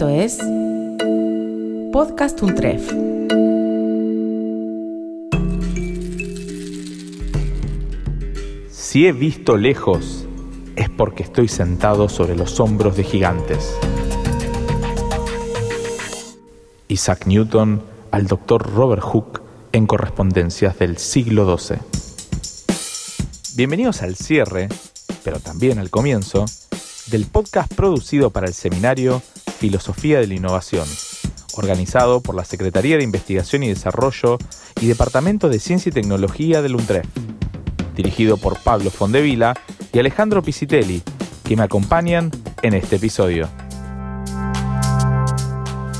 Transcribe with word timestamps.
Esto 0.00 0.08
es 0.08 0.38
Podcast 1.92 2.40
Untref. 2.40 2.90
Si 8.70 9.06
he 9.06 9.12
visto 9.12 9.58
lejos, 9.58 10.24
es 10.74 10.88
porque 10.88 11.22
estoy 11.22 11.48
sentado 11.48 12.08
sobre 12.08 12.34
los 12.34 12.60
hombros 12.60 12.96
de 12.96 13.04
gigantes. 13.04 13.76
Isaac 16.88 17.26
Newton 17.26 17.82
al 18.10 18.26
doctor 18.26 18.72
Robert 18.72 19.02
Hooke 19.02 19.42
en 19.72 19.86
correspondencias 19.86 20.78
del 20.78 20.96
siglo 20.96 21.58
XII. 21.58 21.76
Bienvenidos 23.54 24.00
al 24.00 24.16
cierre, 24.16 24.70
pero 25.24 25.40
también 25.40 25.78
al 25.78 25.90
comienzo, 25.90 26.46
del 27.08 27.26
podcast 27.26 27.74
producido 27.74 28.30
para 28.30 28.46
el 28.46 28.54
seminario 28.54 29.20
Filosofía 29.60 30.20
de 30.20 30.26
la 30.26 30.32
Innovación, 30.32 30.88
organizado 31.52 32.22
por 32.22 32.34
la 32.34 32.46
Secretaría 32.46 32.96
de 32.96 33.04
Investigación 33.04 33.62
y 33.62 33.68
Desarrollo 33.68 34.38
y 34.80 34.86
Departamento 34.86 35.50
de 35.50 35.60
Ciencia 35.60 35.90
y 35.90 35.92
Tecnología 35.92 36.62
del 36.62 36.76
UNTREF, 36.76 37.04
dirigido 37.94 38.38
por 38.38 38.58
Pablo 38.58 38.90
Fondevila 38.90 39.54
y 39.92 39.98
Alejandro 39.98 40.42
Pisitelli, 40.42 41.02
que 41.44 41.56
me 41.56 41.62
acompañan 41.62 42.30
en 42.62 42.72
este 42.72 42.96
episodio. 42.96 43.50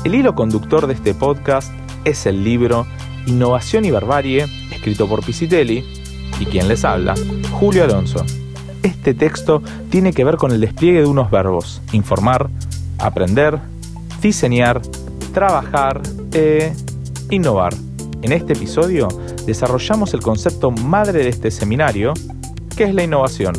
El 0.03 0.15
hilo 0.15 0.33
conductor 0.33 0.87
de 0.87 0.95
este 0.95 1.13
podcast 1.13 1.71
es 2.03 2.25
el 2.25 2.43
libro 2.43 2.87
Innovación 3.27 3.85
y 3.85 3.91
Barbarie, 3.91 4.47
escrito 4.71 5.07
por 5.07 5.23
Pisitelli, 5.23 5.85
y 6.39 6.45
quien 6.47 6.67
les 6.67 6.83
habla, 6.83 7.13
Julio 7.51 7.83
Alonso. 7.83 8.25
Este 8.81 9.13
texto 9.13 9.61
tiene 9.91 10.13
que 10.13 10.23
ver 10.23 10.37
con 10.37 10.51
el 10.51 10.61
despliegue 10.61 11.01
de 11.01 11.05
unos 11.05 11.29
verbos, 11.29 11.83
informar, 11.91 12.49
aprender, 13.01 13.59
diseñar, 14.21 14.81
trabajar 15.33 16.01
e 16.33 16.73
innovar. 17.29 17.73
En 18.21 18.31
este 18.31 18.53
episodio 18.53 19.07
desarrollamos 19.45 20.13
el 20.13 20.21
concepto 20.21 20.71
madre 20.71 21.23
de 21.23 21.29
este 21.29 21.49
seminario, 21.51 22.13
que 22.75 22.83
es 22.83 22.93
la 22.93 23.03
innovación, 23.03 23.55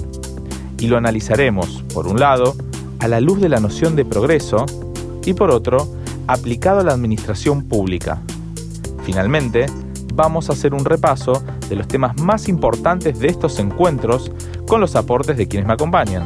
y 0.78 0.86
lo 0.86 0.96
analizaremos, 0.96 1.82
por 1.92 2.06
un 2.06 2.20
lado, 2.20 2.54
a 3.00 3.08
la 3.08 3.20
luz 3.20 3.40
de 3.40 3.48
la 3.48 3.60
noción 3.60 3.96
de 3.96 4.04
progreso, 4.04 4.64
y 5.24 5.34
por 5.34 5.50
otro, 5.50 5.88
aplicado 6.28 6.80
a 6.80 6.84
la 6.84 6.92
administración 6.92 7.64
pública. 7.64 8.22
Finalmente, 9.04 9.66
vamos 10.14 10.48
a 10.48 10.52
hacer 10.52 10.74
un 10.74 10.84
repaso 10.84 11.42
de 11.68 11.76
los 11.76 11.88
temas 11.88 12.16
más 12.20 12.48
importantes 12.48 13.18
de 13.18 13.28
estos 13.28 13.58
encuentros 13.58 14.30
con 14.66 14.80
los 14.80 14.94
aportes 14.94 15.36
de 15.36 15.48
quienes 15.48 15.66
me 15.66 15.74
acompañan, 15.74 16.24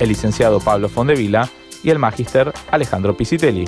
el 0.00 0.08
licenciado 0.08 0.58
Pablo 0.58 0.88
Fondevila 0.88 1.48
y 1.86 1.90
el 1.90 2.00
magíster 2.00 2.52
Alejandro 2.72 3.16
Pisitelli. 3.16 3.64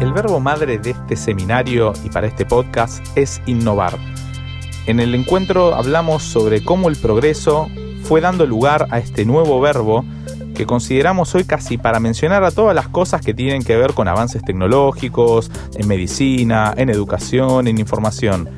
El 0.00 0.12
verbo 0.12 0.40
madre 0.40 0.78
de 0.78 0.90
este 0.90 1.14
seminario 1.14 1.92
y 2.02 2.10
para 2.10 2.26
este 2.26 2.44
podcast 2.44 3.06
es 3.16 3.40
innovar. 3.46 3.96
En 4.86 4.98
el 4.98 5.14
encuentro 5.14 5.76
hablamos 5.76 6.24
sobre 6.24 6.64
cómo 6.64 6.88
el 6.88 6.96
progreso 6.96 7.68
fue 8.02 8.20
dando 8.20 8.46
lugar 8.46 8.88
a 8.90 8.98
este 8.98 9.24
nuevo 9.24 9.60
verbo 9.60 10.04
que 10.56 10.66
consideramos 10.66 11.32
hoy 11.36 11.44
casi 11.44 11.78
para 11.78 12.00
mencionar 12.00 12.42
a 12.42 12.50
todas 12.50 12.74
las 12.74 12.88
cosas 12.88 13.20
que 13.20 13.32
tienen 13.32 13.62
que 13.62 13.76
ver 13.76 13.94
con 13.94 14.08
avances 14.08 14.42
tecnológicos, 14.42 15.52
en 15.76 15.86
medicina, 15.86 16.74
en 16.76 16.90
educación, 16.90 17.68
en 17.68 17.78
información. 17.78 18.50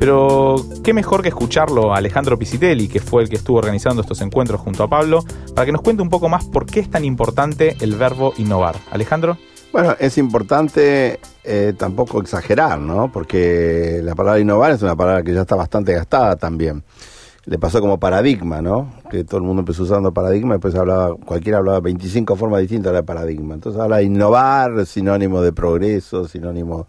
Pero 0.00 0.56
qué 0.82 0.94
mejor 0.94 1.20
que 1.20 1.28
escucharlo 1.28 1.92
a 1.92 1.98
Alejandro 1.98 2.38
Pisitelli, 2.38 2.88
que 2.88 3.00
fue 3.00 3.22
el 3.22 3.28
que 3.28 3.36
estuvo 3.36 3.58
organizando 3.58 4.00
estos 4.00 4.22
encuentros 4.22 4.58
junto 4.58 4.82
a 4.82 4.88
Pablo, 4.88 5.22
para 5.54 5.66
que 5.66 5.72
nos 5.72 5.82
cuente 5.82 6.02
un 6.02 6.08
poco 6.08 6.30
más 6.30 6.46
por 6.46 6.64
qué 6.64 6.80
es 6.80 6.90
tan 6.90 7.04
importante 7.04 7.76
el 7.80 7.96
verbo 7.96 8.32
innovar. 8.38 8.76
Alejandro. 8.90 9.36
Bueno, 9.72 9.94
es 10.00 10.16
importante 10.16 11.20
eh, 11.44 11.74
tampoco 11.76 12.22
exagerar, 12.22 12.80
¿no? 12.80 13.12
Porque 13.12 14.00
la 14.02 14.14
palabra 14.14 14.40
innovar 14.40 14.72
es 14.72 14.80
una 14.80 14.96
palabra 14.96 15.22
que 15.22 15.34
ya 15.34 15.42
está 15.42 15.54
bastante 15.54 15.92
gastada 15.92 16.34
también 16.36 16.82
le 17.46 17.58
pasó 17.58 17.80
como 17.80 17.98
paradigma, 17.98 18.60
¿no? 18.60 18.92
Que 19.10 19.24
todo 19.24 19.38
el 19.38 19.42
mundo 19.42 19.60
empezó 19.60 19.82
usando 19.82 20.12
paradigma, 20.12 20.54
después 20.54 20.74
hablaba, 20.74 21.16
cualquiera 21.16 21.58
hablaba 21.58 21.80
25 21.80 22.36
formas 22.36 22.60
distintas 22.60 22.92
de 22.92 23.02
paradigma. 23.02 23.54
Entonces 23.54 23.80
habla 23.80 23.96
de 23.96 24.04
innovar, 24.04 24.86
sinónimo 24.86 25.40
de 25.42 25.52
progreso, 25.52 26.28
sinónimo 26.28 26.86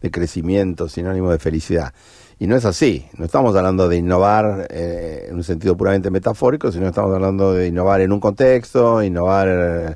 de 0.00 0.10
crecimiento, 0.10 0.88
sinónimo 0.88 1.30
de 1.30 1.38
felicidad. 1.38 1.92
Y 2.38 2.46
no 2.46 2.56
es 2.56 2.64
así, 2.64 3.06
no 3.16 3.24
estamos 3.24 3.54
hablando 3.54 3.88
de 3.88 3.96
innovar 3.96 4.66
eh, 4.70 5.26
en 5.28 5.36
un 5.36 5.44
sentido 5.44 5.76
puramente 5.76 6.10
metafórico, 6.10 6.72
sino 6.72 6.88
estamos 6.88 7.14
hablando 7.14 7.52
de 7.52 7.68
innovar 7.68 8.00
en 8.00 8.12
un 8.12 8.18
contexto, 8.20 9.02
innovar 9.02 9.48
eh, 9.48 9.94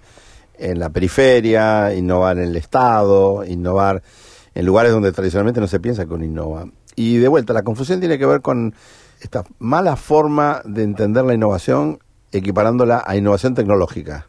en 0.59 0.78
la 0.78 0.91
periferia, 0.91 1.94
innovar 1.94 2.38
en 2.38 2.44
el 2.44 2.56
Estado, 2.56 3.44
innovar 3.44 4.03
en 4.54 4.66
lugares 4.66 4.93
donde 4.93 5.12
tradicionalmente 5.12 5.60
no 5.60 5.66
se 5.66 5.81
piensa 5.81 6.06
con 6.06 6.22
innova. 6.22 6.66
Y 6.94 7.19
de 7.19 7.28
vuelta, 7.28 7.53
la 7.53 7.62
confusión 7.62 8.00
tiene 8.00 8.19
que 8.19 8.27
ver 8.27 8.41
con 8.41 8.75
esta 9.21 9.44
mala 9.59 9.97
forma 9.97 10.62
de 10.65 10.82
entender 10.84 11.25
la 11.25 11.34
innovación 11.34 11.98
equiparándola 12.32 13.03
a 13.06 13.16
innovación 13.16 13.54
tecnológica. 13.54 14.28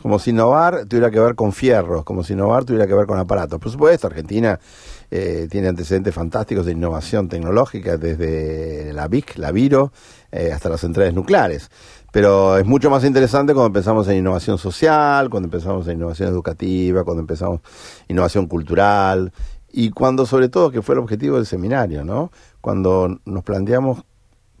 Como 0.00 0.20
si 0.20 0.30
innovar 0.30 0.86
tuviera 0.86 1.10
que 1.10 1.18
ver 1.18 1.34
con 1.34 1.52
fierros, 1.52 2.04
como 2.04 2.22
si 2.22 2.34
innovar 2.34 2.64
tuviera 2.64 2.86
que 2.86 2.94
ver 2.94 3.06
con 3.06 3.18
aparatos. 3.18 3.58
Por 3.58 3.70
supuesto, 3.70 4.06
Argentina 4.06 4.60
eh, 5.10 5.48
tiene 5.50 5.68
antecedentes 5.68 6.14
fantásticos 6.14 6.66
de 6.66 6.72
innovación 6.72 7.28
tecnológica, 7.28 7.96
desde 7.96 8.92
la 8.92 9.08
VIC, 9.08 9.38
la 9.38 9.52
Viro, 9.52 9.92
eh, 10.30 10.52
hasta 10.52 10.68
las 10.68 10.80
centrales 10.80 11.14
nucleares. 11.14 11.70
Pero 12.12 12.56
es 12.58 12.66
mucho 12.66 12.90
más 12.90 13.04
interesante 13.04 13.54
cuando 13.54 13.72
pensamos 13.72 14.08
en 14.08 14.16
innovación 14.16 14.58
social, 14.58 15.28
cuando 15.30 15.48
pensamos 15.48 15.86
en 15.88 15.98
innovación 15.98 16.28
educativa, 16.28 17.04
cuando 17.04 17.22
en 17.22 17.60
innovación 18.08 18.46
cultural 18.46 19.32
y 19.70 19.90
cuando 19.90 20.24
sobre 20.26 20.48
todo, 20.48 20.70
que 20.70 20.82
fue 20.82 20.94
el 20.94 21.00
objetivo 21.00 21.36
del 21.36 21.46
seminario, 21.46 22.04
¿no? 22.04 22.30
Cuando 22.60 23.20
nos 23.26 23.44
planteamos 23.44 24.04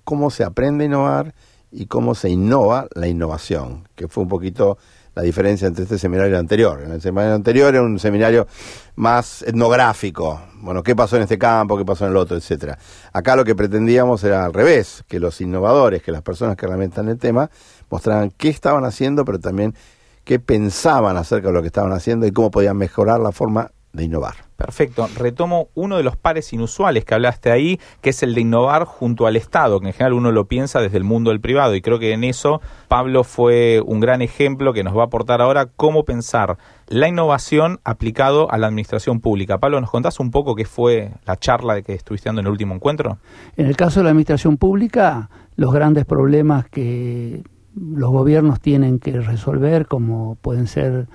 cómo 0.04 0.30
se 0.30 0.44
aprende 0.44 0.84
a 0.84 0.86
innovar 0.86 1.34
y 1.70 1.86
cómo 1.86 2.14
se 2.14 2.30
innova 2.30 2.88
la 2.94 3.08
innovación, 3.08 3.88
que 3.94 4.08
fue 4.08 4.22
un 4.22 4.28
poquito 4.28 4.78
la 5.18 5.24
diferencia 5.24 5.66
entre 5.66 5.82
este 5.82 5.98
seminario 5.98 6.30
y 6.30 6.34
el 6.34 6.38
anterior. 6.38 6.80
En 6.80 6.92
el 6.92 7.00
seminario 7.00 7.34
anterior 7.34 7.74
era 7.74 7.82
un 7.82 7.98
seminario 7.98 8.46
más 8.94 9.42
etnográfico, 9.42 10.40
bueno, 10.60 10.84
qué 10.84 10.94
pasó 10.94 11.16
en 11.16 11.22
este 11.22 11.36
campo, 11.36 11.76
qué 11.76 11.84
pasó 11.84 12.04
en 12.04 12.12
el 12.12 12.16
otro, 12.16 12.36
etcétera. 12.36 12.78
Acá 13.12 13.34
lo 13.34 13.44
que 13.44 13.56
pretendíamos 13.56 14.22
era 14.22 14.44
al 14.44 14.52
revés, 14.52 15.02
que 15.08 15.18
los 15.18 15.40
innovadores, 15.40 16.04
que 16.04 16.12
las 16.12 16.22
personas 16.22 16.56
que 16.56 16.68
realmente 16.68 17.00
el 17.00 17.18
tema, 17.18 17.50
mostraran 17.90 18.30
qué 18.30 18.48
estaban 18.48 18.84
haciendo, 18.84 19.24
pero 19.24 19.40
también 19.40 19.74
qué 20.22 20.38
pensaban 20.38 21.16
acerca 21.16 21.48
de 21.48 21.54
lo 21.54 21.62
que 21.62 21.66
estaban 21.66 21.90
haciendo 21.90 22.24
y 22.24 22.30
cómo 22.30 22.52
podían 22.52 22.76
mejorar 22.76 23.18
la 23.18 23.32
forma 23.32 23.72
de 23.92 24.04
innovar. 24.04 24.34
Perfecto. 24.56 25.08
Retomo 25.16 25.68
uno 25.74 25.96
de 25.96 26.02
los 26.02 26.16
pares 26.16 26.52
inusuales 26.52 27.04
que 27.04 27.14
hablaste 27.14 27.50
ahí, 27.50 27.78
que 28.00 28.10
es 28.10 28.22
el 28.22 28.34
de 28.34 28.40
innovar 28.40 28.84
junto 28.84 29.26
al 29.26 29.36
Estado, 29.36 29.80
que 29.80 29.86
en 29.86 29.92
general 29.92 30.14
uno 30.14 30.32
lo 30.32 30.46
piensa 30.46 30.80
desde 30.80 30.98
el 30.98 31.04
mundo 31.04 31.30
del 31.30 31.40
privado. 31.40 31.74
Y 31.74 31.80
creo 31.80 31.98
que 31.98 32.12
en 32.12 32.24
eso 32.24 32.60
Pablo 32.88 33.24
fue 33.24 33.80
un 33.84 34.00
gran 34.00 34.20
ejemplo 34.20 34.72
que 34.72 34.82
nos 34.82 34.96
va 34.96 35.02
a 35.02 35.06
aportar 35.06 35.40
ahora 35.40 35.66
cómo 35.66 36.04
pensar 36.04 36.58
la 36.88 37.08
innovación 37.08 37.78
aplicado 37.84 38.50
a 38.50 38.58
la 38.58 38.66
administración 38.66 39.20
pública. 39.20 39.58
Pablo, 39.58 39.80
¿nos 39.80 39.90
contás 39.90 40.18
un 40.18 40.30
poco 40.30 40.54
qué 40.54 40.64
fue 40.64 41.12
la 41.24 41.36
charla 41.36 41.80
que 41.82 41.94
estuviste 41.94 42.28
dando 42.28 42.40
en 42.40 42.46
el 42.46 42.52
último 42.52 42.74
encuentro? 42.74 43.18
En 43.56 43.66
el 43.66 43.76
caso 43.76 44.00
de 44.00 44.04
la 44.04 44.10
administración 44.10 44.56
pública, 44.56 45.30
los 45.56 45.72
grandes 45.72 46.04
problemas 46.04 46.68
que 46.68 47.42
los 47.76 48.10
gobiernos 48.10 48.60
tienen 48.60 48.98
que 48.98 49.20
resolver, 49.20 49.86
como 49.86 50.36
pueden 50.36 50.66
ser 50.66 51.06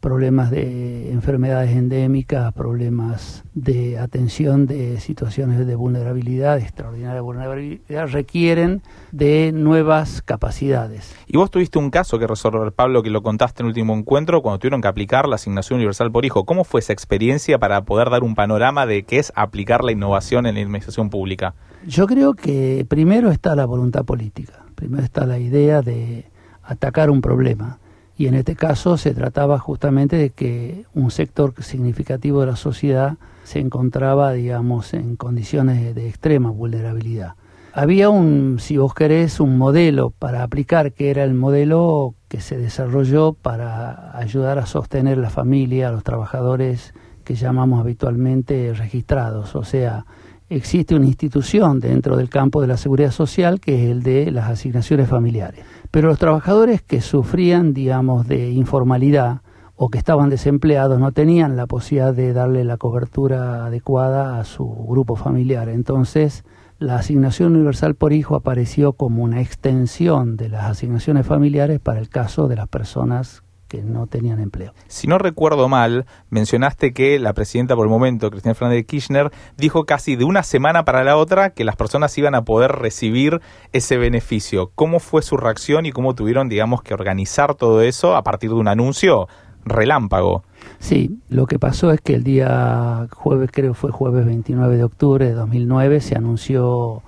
problemas 0.00 0.50
de 0.50 1.10
enfermedades 1.12 1.70
endémicas, 1.70 2.52
problemas 2.52 3.44
de 3.54 3.98
atención 3.98 4.66
de 4.66 5.00
situaciones 5.00 5.66
de 5.66 5.74
vulnerabilidad, 5.74 6.58
extraordinaria 6.58 7.20
vulnerabilidad, 7.20 8.08
requieren 8.08 8.82
de 9.12 9.52
nuevas 9.52 10.22
capacidades. 10.22 11.14
Y 11.26 11.36
vos 11.36 11.50
tuviste 11.50 11.78
un 11.78 11.90
caso 11.90 12.18
que 12.18 12.26
resolver, 12.26 12.72
Pablo, 12.72 13.02
que 13.02 13.10
lo 13.10 13.22
contaste 13.22 13.62
en 13.62 13.66
el 13.66 13.70
último 13.70 13.94
encuentro, 13.94 14.40
cuando 14.40 14.58
tuvieron 14.58 14.80
que 14.80 14.88
aplicar 14.88 15.28
la 15.28 15.34
asignación 15.34 15.78
universal 15.78 16.12
por 16.12 16.24
hijo. 16.24 16.44
¿Cómo 16.44 16.64
fue 16.64 16.80
esa 16.80 16.92
experiencia 16.92 17.58
para 17.58 17.82
poder 17.82 18.10
dar 18.10 18.22
un 18.22 18.34
panorama 18.34 18.86
de 18.86 19.02
qué 19.02 19.18
es 19.18 19.32
aplicar 19.34 19.82
la 19.82 19.92
innovación 19.92 20.46
en 20.46 20.54
la 20.54 20.60
administración 20.60 21.10
pública? 21.10 21.54
Yo 21.86 22.06
creo 22.06 22.34
que 22.34 22.86
primero 22.88 23.30
está 23.30 23.56
la 23.56 23.64
voluntad 23.64 24.04
política, 24.04 24.64
primero 24.74 25.02
está 25.02 25.26
la 25.26 25.38
idea 25.38 25.82
de 25.82 26.26
atacar 26.62 27.10
un 27.10 27.20
problema 27.20 27.78
y 28.18 28.26
en 28.26 28.34
este 28.34 28.56
caso 28.56 28.96
se 28.96 29.14
trataba 29.14 29.60
justamente 29.60 30.16
de 30.16 30.30
que 30.30 30.84
un 30.92 31.12
sector 31.12 31.54
significativo 31.62 32.40
de 32.40 32.48
la 32.48 32.56
sociedad 32.56 33.16
se 33.44 33.60
encontraba, 33.60 34.32
digamos, 34.32 34.92
en 34.92 35.14
condiciones 35.14 35.94
de 35.94 36.08
extrema 36.08 36.50
vulnerabilidad. 36.50 37.34
Había 37.72 38.10
un, 38.10 38.56
si 38.58 38.76
vos 38.76 38.92
querés, 38.92 39.38
un 39.38 39.56
modelo 39.56 40.10
para 40.10 40.42
aplicar, 40.42 40.92
que 40.92 41.10
era 41.10 41.22
el 41.22 41.34
modelo 41.34 42.16
que 42.26 42.40
se 42.40 42.58
desarrolló 42.58 43.34
para 43.34 44.18
ayudar 44.18 44.58
a 44.58 44.66
sostener 44.66 45.16
la 45.16 45.30
familia, 45.30 45.88
a 45.88 45.92
los 45.92 46.02
trabajadores 46.02 46.94
que 47.22 47.36
llamamos 47.36 47.78
habitualmente 47.78 48.74
registrados. 48.74 49.54
O 49.54 49.62
sea, 49.62 50.06
existe 50.48 50.94
una 50.94 51.06
institución 51.06 51.80
dentro 51.80 52.16
del 52.16 52.28
campo 52.30 52.60
de 52.60 52.66
la 52.66 52.76
seguridad 52.76 53.10
social 53.10 53.60
que 53.60 53.84
es 53.84 53.90
el 53.90 54.02
de 54.02 54.30
las 54.30 54.50
asignaciones 54.50 55.08
familiares. 55.08 55.64
Pero 55.90 56.08
los 56.08 56.18
trabajadores 56.18 56.82
que 56.82 57.00
sufrían, 57.00 57.74
digamos, 57.74 58.26
de 58.26 58.50
informalidad 58.50 59.42
o 59.76 59.90
que 59.90 59.98
estaban 59.98 60.28
desempleados 60.28 60.98
no 60.98 61.12
tenían 61.12 61.56
la 61.56 61.66
posibilidad 61.66 62.12
de 62.12 62.32
darle 62.32 62.64
la 62.64 62.76
cobertura 62.76 63.66
adecuada 63.66 64.40
a 64.40 64.44
su 64.44 64.66
grupo 64.66 65.14
familiar. 65.14 65.68
Entonces, 65.68 66.44
la 66.78 66.96
asignación 66.96 67.54
universal 67.54 67.94
por 67.94 68.12
hijo 68.12 68.34
apareció 68.34 68.92
como 68.92 69.22
una 69.22 69.40
extensión 69.40 70.36
de 70.36 70.48
las 70.48 70.64
asignaciones 70.64 71.26
familiares 71.26 71.80
para 71.80 72.00
el 72.00 72.08
caso 72.08 72.48
de 72.48 72.56
las 72.56 72.68
personas 72.68 73.42
que 73.68 73.82
no 73.82 74.06
tenían 74.06 74.40
empleo. 74.40 74.72
Si 74.88 75.06
no 75.06 75.18
recuerdo 75.18 75.68
mal, 75.68 76.06
mencionaste 76.30 76.92
que 76.92 77.18
la 77.18 77.34
presidenta 77.34 77.76
por 77.76 77.86
el 77.86 77.90
momento, 77.90 78.30
Cristina 78.30 78.54
Fernández 78.54 78.78
de 78.78 78.86
Kirchner, 78.86 79.30
dijo 79.56 79.84
casi 79.84 80.16
de 80.16 80.24
una 80.24 80.42
semana 80.42 80.84
para 80.84 81.04
la 81.04 81.16
otra 81.16 81.50
que 81.50 81.64
las 81.64 81.76
personas 81.76 82.16
iban 82.18 82.34
a 82.34 82.44
poder 82.44 82.72
recibir 82.72 83.40
ese 83.72 83.98
beneficio. 83.98 84.70
¿Cómo 84.74 84.98
fue 84.98 85.22
su 85.22 85.36
reacción 85.36 85.86
y 85.86 85.92
cómo 85.92 86.14
tuvieron, 86.14 86.48
digamos, 86.48 86.82
que 86.82 86.94
organizar 86.94 87.54
todo 87.54 87.82
eso 87.82 88.16
a 88.16 88.22
partir 88.22 88.50
de 88.50 88.56
un 88.56 88.68
anuncio 88.68 89.28
relámpago? 89.64 90.42
Sí, 90.78 91.18
lo 91.28 91.46
que 91.46 91.58
pasó 91.58 91.92
es 91.92 92.00
que 92.00 92.14
el 92.14 92.24
día 92.24 93.06
jueves, 93.12 93.50
creo 93.52 93.74
fue 93.74 93.90
jueves 93.90 94.24
29 94.24 94.76
de 94.76 94.84
octubre 94.84 95.26
de 95.26 95.32
2009, 95.32 96.00
se 96.00 96.16
anunció 96.16 97.02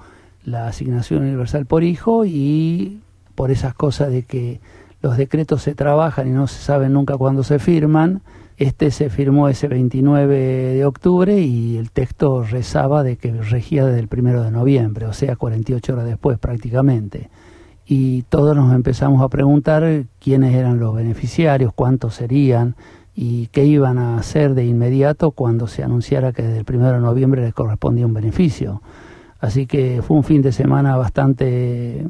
la 0.45 0.69
asignación 0.69 1.23
universal 1.23 1.67
por 1.67 1.85
hijo 1.85 2.25
y 2.25 3.01
por 3.35 3.51
esas 3.51 3.75
cosas 3.75 4.11
de 4.11 4.25
que 4.25 4.61
los 5.03 5.17
decretos 5.17 5.63
se 5.63 5.75
trabajan 5.75 6.29
y 6.29 6.31
no 6.31 6.47
se 6.47 6.63
sabe 6.63 6.89
nunca 6.89 7.17
cuándo 7.17 7.43
se 7.43 7.59
firman. 7.59 8.23
Este 8.57 8.91
se 8.91 9.09
firmó 9.09 9.49
ese 9.49 9.69
29 9.69 10.37
de 10.75 10.85
octubre 10.85 11.41
y 11.41 11.79
el 11.79 11.91
texto 11.91 12.43
rezaba 12.43 13.03
de 13.03 13.17
que 13.17 13.33
regía 13.33 13.87
desde 13.87 14.01
el 14.01 14.09
primero 14.09 14.43
de 14.43 14.51
noviembre, 14.51 15.07
o 15.07 15.15
sea, 15.15 15.37
48 15.37 15.93
horas 15.95 16.05
después 16.05 16.39
prácticamente. 16.39 17.31
Y 17.87 18.23
todos 18.29 18.55
nos 18.55 18.75
empezamos 18.75 19.23
a 19.23 19.29
preguntar 19.29 20.05
quiénes 20.19 20.55
eran 20.55 20.79
los 20.79 20.95
beneficiarios, 20.95 21.73
cuántos 21.75 22.15
serían 22.15 22.77
y 23.15 23.47
qué 23.49 23.65
iban 23.65 23.99
a 23.99 24.19
hacer 24.19 24.55
de 24.55 24.67
inmediato 24.67 25.31
cuando 25.31 25.67
se 25.67 25.83
anunciara 25.83 26.33
que 26.33 26.43
desde 26.43 26.59
el 26.59 26.65
primero 26.67 26.93
de 26.93 27.01
noviembre 27.01 27.41
les 27.41 27.55
correspondía 27.55 28.07
un 28.07 28.15
beneficio. 28.15 28.83
Así 29.41 29.67
que 29.67 30.03
fue 30.03 30.19
un 30.19 30.25
fin 30.25 30.43
de 30.43 30.53
semana 30.53 30.97
bastante 30.97 32.07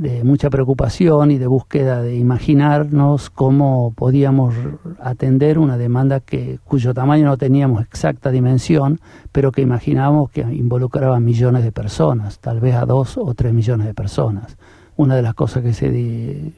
de 0.00 0.24
mucha 0.24 0.48
preocupación 0.48 1.30
y 1.30 1.36
de 1.36 1.46
búsqueda 1.46 2.00
de 2.00 2.16
imaginarnos 2.16 3.28
cómo 3.28 3.92
podíamos 3.94 4.54
atender 4.98 5.58
una 5.58 5.76
demanda 5.76 6.20
que 6.20 6.58
cuyo 6.64 6.94
tamaño 6.94 7.26
no 7.26 7.36
teníamos 7.36 7.82
exacta 7.82 8.30
dimensión, 8.30 8.98
pero 9.30 9.52
que 9.52 9.60
imaginábamos 9.60 10.30
que 10.30 10.40
involucraba 10.40 11.20
millones 11.20 11.64
de 11.64 11.72
personas, 11.72 12.38
tal 12.38 12.60
vez 12.60 12.76
a 12.76 12.86
dos 12.86 13.18
o 13.18 13.34
tres 13.34 13.52
millones 13.52 13.86
de 13.86 13.92
personas. 13.92 14.56
Una 14.96 15.16
de 15.16 15.22
las 15.22 15.34
cosas 15.34 15.62
que 15.62 15.74
se 15.74 16.54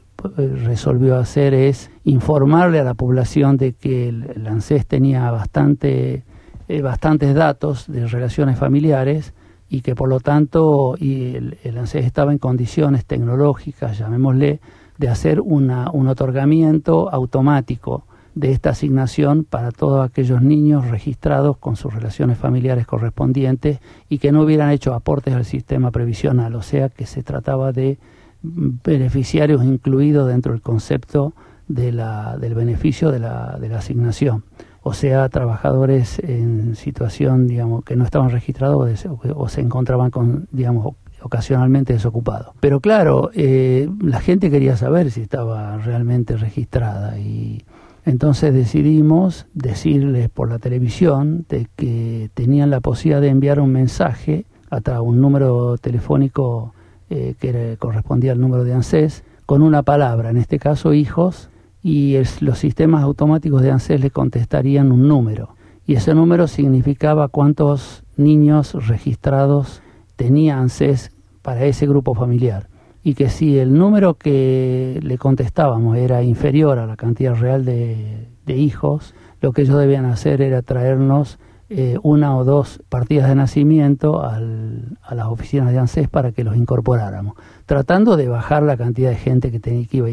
resolvió 0.64 1.16
hacer 1.16 1.52
es 1.52 1.90
informarle 2.04 2.78
a 2.78 2.84
la 2.84 2.94
población 2.94 3.56
de 3.56 3.72
que 3.72 4.10
el, 4.10 4.46
ANSES 4.46 4.86
tenía 4.86 5.28
bastante, 5.32 6.22
eh, 6.68 6.80
bastantes 6.80 7.34
datos 7.34 7.90
de 7.90 8.06
relaciones 8.06 8.56
familiares 8.56 9.34
y 9.72 9.80
que 9.80 9.94
por 9.94 10.10
lo 10.10 10.20
tanto 10.20 10.96
y 10.98 11.34
el, 11.34 11.56
el 11.64 11.78
ANSES 11.78 12.04
estaba 12.04 12.30
en 12.30 12.36
condiciones 12.36 13.06
tecnológicas, 13.06 13.96
llamémosle, 13.96 14.60
de 14.98 15.08
hacer 15.08 15.40
una, 15.40 15.90
un 15.90 16.08
otorgamiento 16.08 17.08
automático 17.10 18.04
de 18.34 18.52
esta 18.52 18.70
asignación 18.70 19.44
para 19.44 19.70
todos 19.70 20.04
aquellos 20.04 20.42
niños 20.42 20.90
registrados 20.90 21.56
con 21.56 21.76
sus 21.76 21.94
relaciones 21.94 22.36
familiares 22.36 22.86
correspondientes 22.86 23.78
y 24.10 24.19
que 24.19 24.30
no 24.30 24.42
hubieran 24.42 24.69
hecho 24.69 24.92
aportes 24.92 25.32
al 25.32 25.46
sistema 25.46 25.90
previsional, 25.90 26.54
o 26.54 26.62
sea 26.62 26.90
que 26.90 27.06
se 27.06 27.22
trataba 27.22 27.72
de 27.72 27.98
beneficiarios 28.42 29.64
incluidos 29.64 30.28
dentro 30.28 30.52
del 30.52 30.60
concepto 30.60 31.32
de 31.66 31.92
la, 31.92 32.36
del 32.36 32.54
beneficio 32.54 33.10
de 33.10 33.20
la, 33.20 33.56
de 33.58 33.70
la 33.70 33.78
asignación 33.78 34.44
o 34.82 34.93
sea, 34.93 35.29
trabajadores 35.29 36.19
en 36.19 36.75
situación, 36.75 37.46
digamos, 37.46 37.84
que 37.84 37.96
no 37.96 38.05
estaban 38.05 38.31
registrados 38.31 39.06
o, 39.34 39.49
se 39.49 39.61
encontraban 39.61 40.11
con, 40.11 40.49
digamos, 40.50 40.94
ocasionalmente 41.23 41.93
desocupados. 41.93 42.55
Pero 42.61 42.81
claro, 42.81 43.31
eh, 43.34 43.88
la 44.00 44.20
gente 44.20 44.50
quería 44.50 44.76
saber 44.76 45.11
si 45.12 45.23
estaba 45.23 45.79
realmente 45.79 46.37
registrada 46.37 47.19
y 47.19 47.64
entonces 48.05 48.52
decidimos 48.52 49.46
decirles 49.55 50.29
por 50.29 50.50
la 50.50 50.58
televisión 50.58 51.46
de 51.49 51.69
que 51.76 52.31
tenían 52.34 52.70
la 52.70 52.81
posibilidad 52.81 53.20
de 53.20 53.29
enviar 53.29 53.61
un 53.61 53.70
mensaje 53.70 54.46
a 54.70 55.00
un 55.00 55.20
número 55.20 55.76
telefónico 55.79 56.75
eh, 57.11 57.34
que 57.38 57.76
correspondía 57.79 58.32
al 58.32 58.40
número 58.40 58.64
de 58.64 58.73
ANSES 58.73 59.23
con 59.44 59.62
una 59.62 59.82
palabra, 59.82 60.31
en 60.31 60.38
este 60.38 60.58
caso 60.58 60.94
hijos, 60.94 61.50
y 61.82 62.17
los 62.40 62.58
sistemas 62.58 63.02
automáticos 63.02 63.62
de 63.62 63.73
ANSES 63.73 64.00
le 64.00 64.11
contestarían 64.11 64.93
un 64.93 65.08
número. 65.08 65.56
Y 65.84 65.94
ese 65.94 66.14
número 66.14 66.46
significaba 66.46 67.29
cuántos 67.29 68.05
niños 68.17 68.87
registrados 68.87 69.82
tenía 70.14 70.58
ANSES 70.58 71.11
para 71.43 71.64
ese 71.64 71.87
grupo 71.87 72.14
familiar. 72.14 72.69
Y 73.02 73.14
que 73.14 73.29
si 73.29 73.58
el 73.58 73.76
número 73.76 74.14
que 74.14 75.00
le 75.02 75.19
contestábamos 75.19 75.96
era 75.96 76.23
inferior 76.23 76.79
a 76.79 76.87
la 76.87 76.96
cantidad 76.96 77.34
real 77.34 77.64
de, 77.64 78.29
de 78.46 78.56
hijos, 78.56 79.14
lo 79.40 79.52
que 79.52 79.62
ellos 79.62 79.76
debían 79.76 80.05
hacer 80.05 80.40
era 80.40 80.62
traernos 80.62 81.40
eh, 81.74 81.98
una 82.02 82.36
o 82.36 82.44
dos 82.44 82.80
partidas 82.88 83.28
de 83.28 83.34
nacimiento 83.34 84.22
al, 84.22 84.98
a 85.02 85.14
las 85.14 85.26
oficinas 85.26 85.72
de 85.72 85.78
ANSES 85.78 86.08
para 86.08 86.32
que 86.32 86.44
los 86.44 86.56
incorporáramos, 86.56 87.34
tratando 87.66 88.16
de 88.16 88.28
bajar 88.28 88.62
la 88.62 88.76
cantidad 88.76 89.10
de 89.10 89.16
gente 89.16 89.50
que, 89.50 89.60
tenía, 89.60 89.86
que 89.86 89.96
iba 89.96 90.08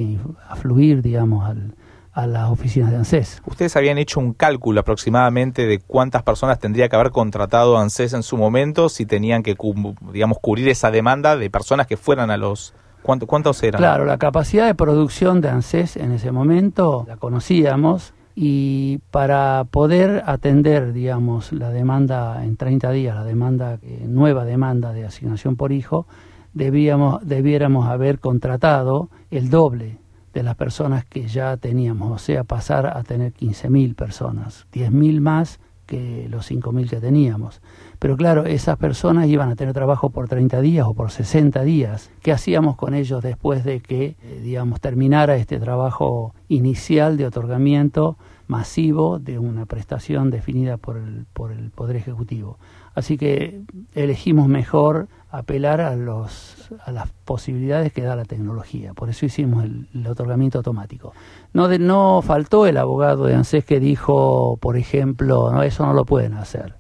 a 0.47 0.55
fluir, 0.55 1.01
digamos, 1.01 1.45
al, 1.49 1.75
a 2.13 2.27
las 2.27 2.49
oficinas 2.49 2.91
de 2.91 2.97
ANSES. 2.97 3.41
Ustedes 3.45 3.75
habían 3.75 3.97
hecho 3.97 4.19
un 4.19 4.33
cálculo 4.33 4.81
aproximadamente 4.81 5.67
de 5.67 5.79
cuántas 5.79 6.23
personas 6.23 6.59
tendría 6.59 6.89
que 6.89 6.95
haber 6.95 7.11
contratado 7.11 7.77
ANSES 7.77 8.13
en 8.13 8.23
su 8.23 8.37
momento 8.37 8.89
si 8.89 9.05
tenían 9.05 9.43
que, 9.43 9.55
digamos, 10.11 10.37
cubrir 10.41 10.69
esa 10.69 10.91
demanda 10.91 11.37
de 11.37 11.49
personas 11.49 11.87
que 11.87 11.97
fueran 11.97 12.31
a 12.31 12.37
los... 12.37 12.73
¿Cuántos 13.01 13.63
eran? 13.63 13.79
Claro, 13.79 14.05
la 14.05 14.17
capacidad 14.17 14.67
de 14.67 14.75
producción 14.75 15.39
de 15.39 15.49
ANSES 15.49 15.95
en 15.95 16.11
ese 16.11 16.31
momento 16.31 17.05
la 17.07 17.15
conocíamos, 17.15 18.13
y 18.41 18.99
para 19.11 19.65
poder 19.69 20.23
atender, 20.25 20.93
digamos, 20.93 21.51
la 21.51 21.71
demanda 21.71 22.45
en 22.45 22.55
30 22.55 22.89
días, 22.91 23.13
la 23.13 23.25
demanda 23.25 23.79
eh, 23.81 24.05
nueva 24.07 24.45
demanda 24.45 24.93
de 24.93 25.03
asignación 25.03 25.57
por 25.57 25.73
hijo, 25.73 26.07
debíamos, 26.53 27.27
debiéramos 27.27 27.89
haber 27.89 28.19
contratado 28.19 29.09
el 29.29 29.49
doble 29.49 29.97
de 30.33 30.43
las 30.43 30.55
personas 30.55 31.03
que 31.03 31.27
ya 31.27 31.57
teníamos, 31.57 32.13
o 32.13 32.17
sea, 32.17 32.45
pasar 32.45 32.87
a 32.87 33.03
tener 33.03 33.33
15.000 33.33 33.93
personas, 33.93 34.67
10.000 34.71 35.19
más 35.19 35.59
que 35.89 36.27
los 36.29 36.49
5.000 36.49 36.89
que 36.89 36.97
teníamos. 37.01 37.61
Pero 37.97 38.15
claro, 38.15 38.45
esas 38.45 38.77
personas 38.77 39.27
iban 39.27 39.49
a 39.49 39.55
tener 39.55 39.73
trabajo 39.73 40.11
por 40.11 40.29
30 40.29 40.61
días 40.61 40.85
o 40.87 40.93
por 40.93 41.09
60 41.11 41.63
días. 41.63 42.11
¿Qué 42.21 42.31
hacíamos 42.31 42.77
con 42.77 42.93
ellos 42.93 43.21
después 43.23 43.65
de 43.65 43.81
que, 43.81 44.15
eh, 44.21 44.41
digamos, 44.43 44.79
terminara 44.79 45.35
este 45.35 45.59
trabajo 45.59 46.35
inicial 46.47 47.17
de 47.17 47.25
otorgamiento 47.25 48.17
masivo 48.49 49.19
de 49.19 49.39
una 49.39 49.65
prestación 49.65 50.31
definida 50.31 50.75
por 50.75 50.97
el, 50.97 51.25
por 51.31 51.51
el 51.51 51.69
Poder 51.69 51.95
Ejecutivo? 51.95 52.57
Así 52.93 53.17
que 53.17 53.61
elegimos 53.93 54.49
mejor 54.49 55.07
apelar 55.31 55.79
a, 55.79 55.95
los, 55.95 56.71
a 56.83 56.91
las 56.91 57.09
posibilidades 57.23 57.93
que 57.93 58.01
da 58.01 58.15
la 58.15 58.25
tecnología. 58.25 58.93
Por 58.93 59.09
eso 59.09 59.25
hicimos 59.25 59.63
el, 59.63 60.07
otorgamiento 60.07 60.57
automático. 60.57 61.13
No, 61.53 61.67
de, 61.67 61.79
no 61.79 62.21
faltó 62.21 62.65
el 62.65 62.77
abogado 62.77 63.25
de 63.25 63.35
ANSES 63.35 63.63
que 63.63 63.79
dijo, 63.79 64.57
por 64.57 64.75
ejemplo, 64.75 65.51
no, 65.51 65.63
eso 65.63 65.85
no 65.85 65.93
lo 65.93 66.05
pueden 66.05 66.33
hacer. 66.33 66.75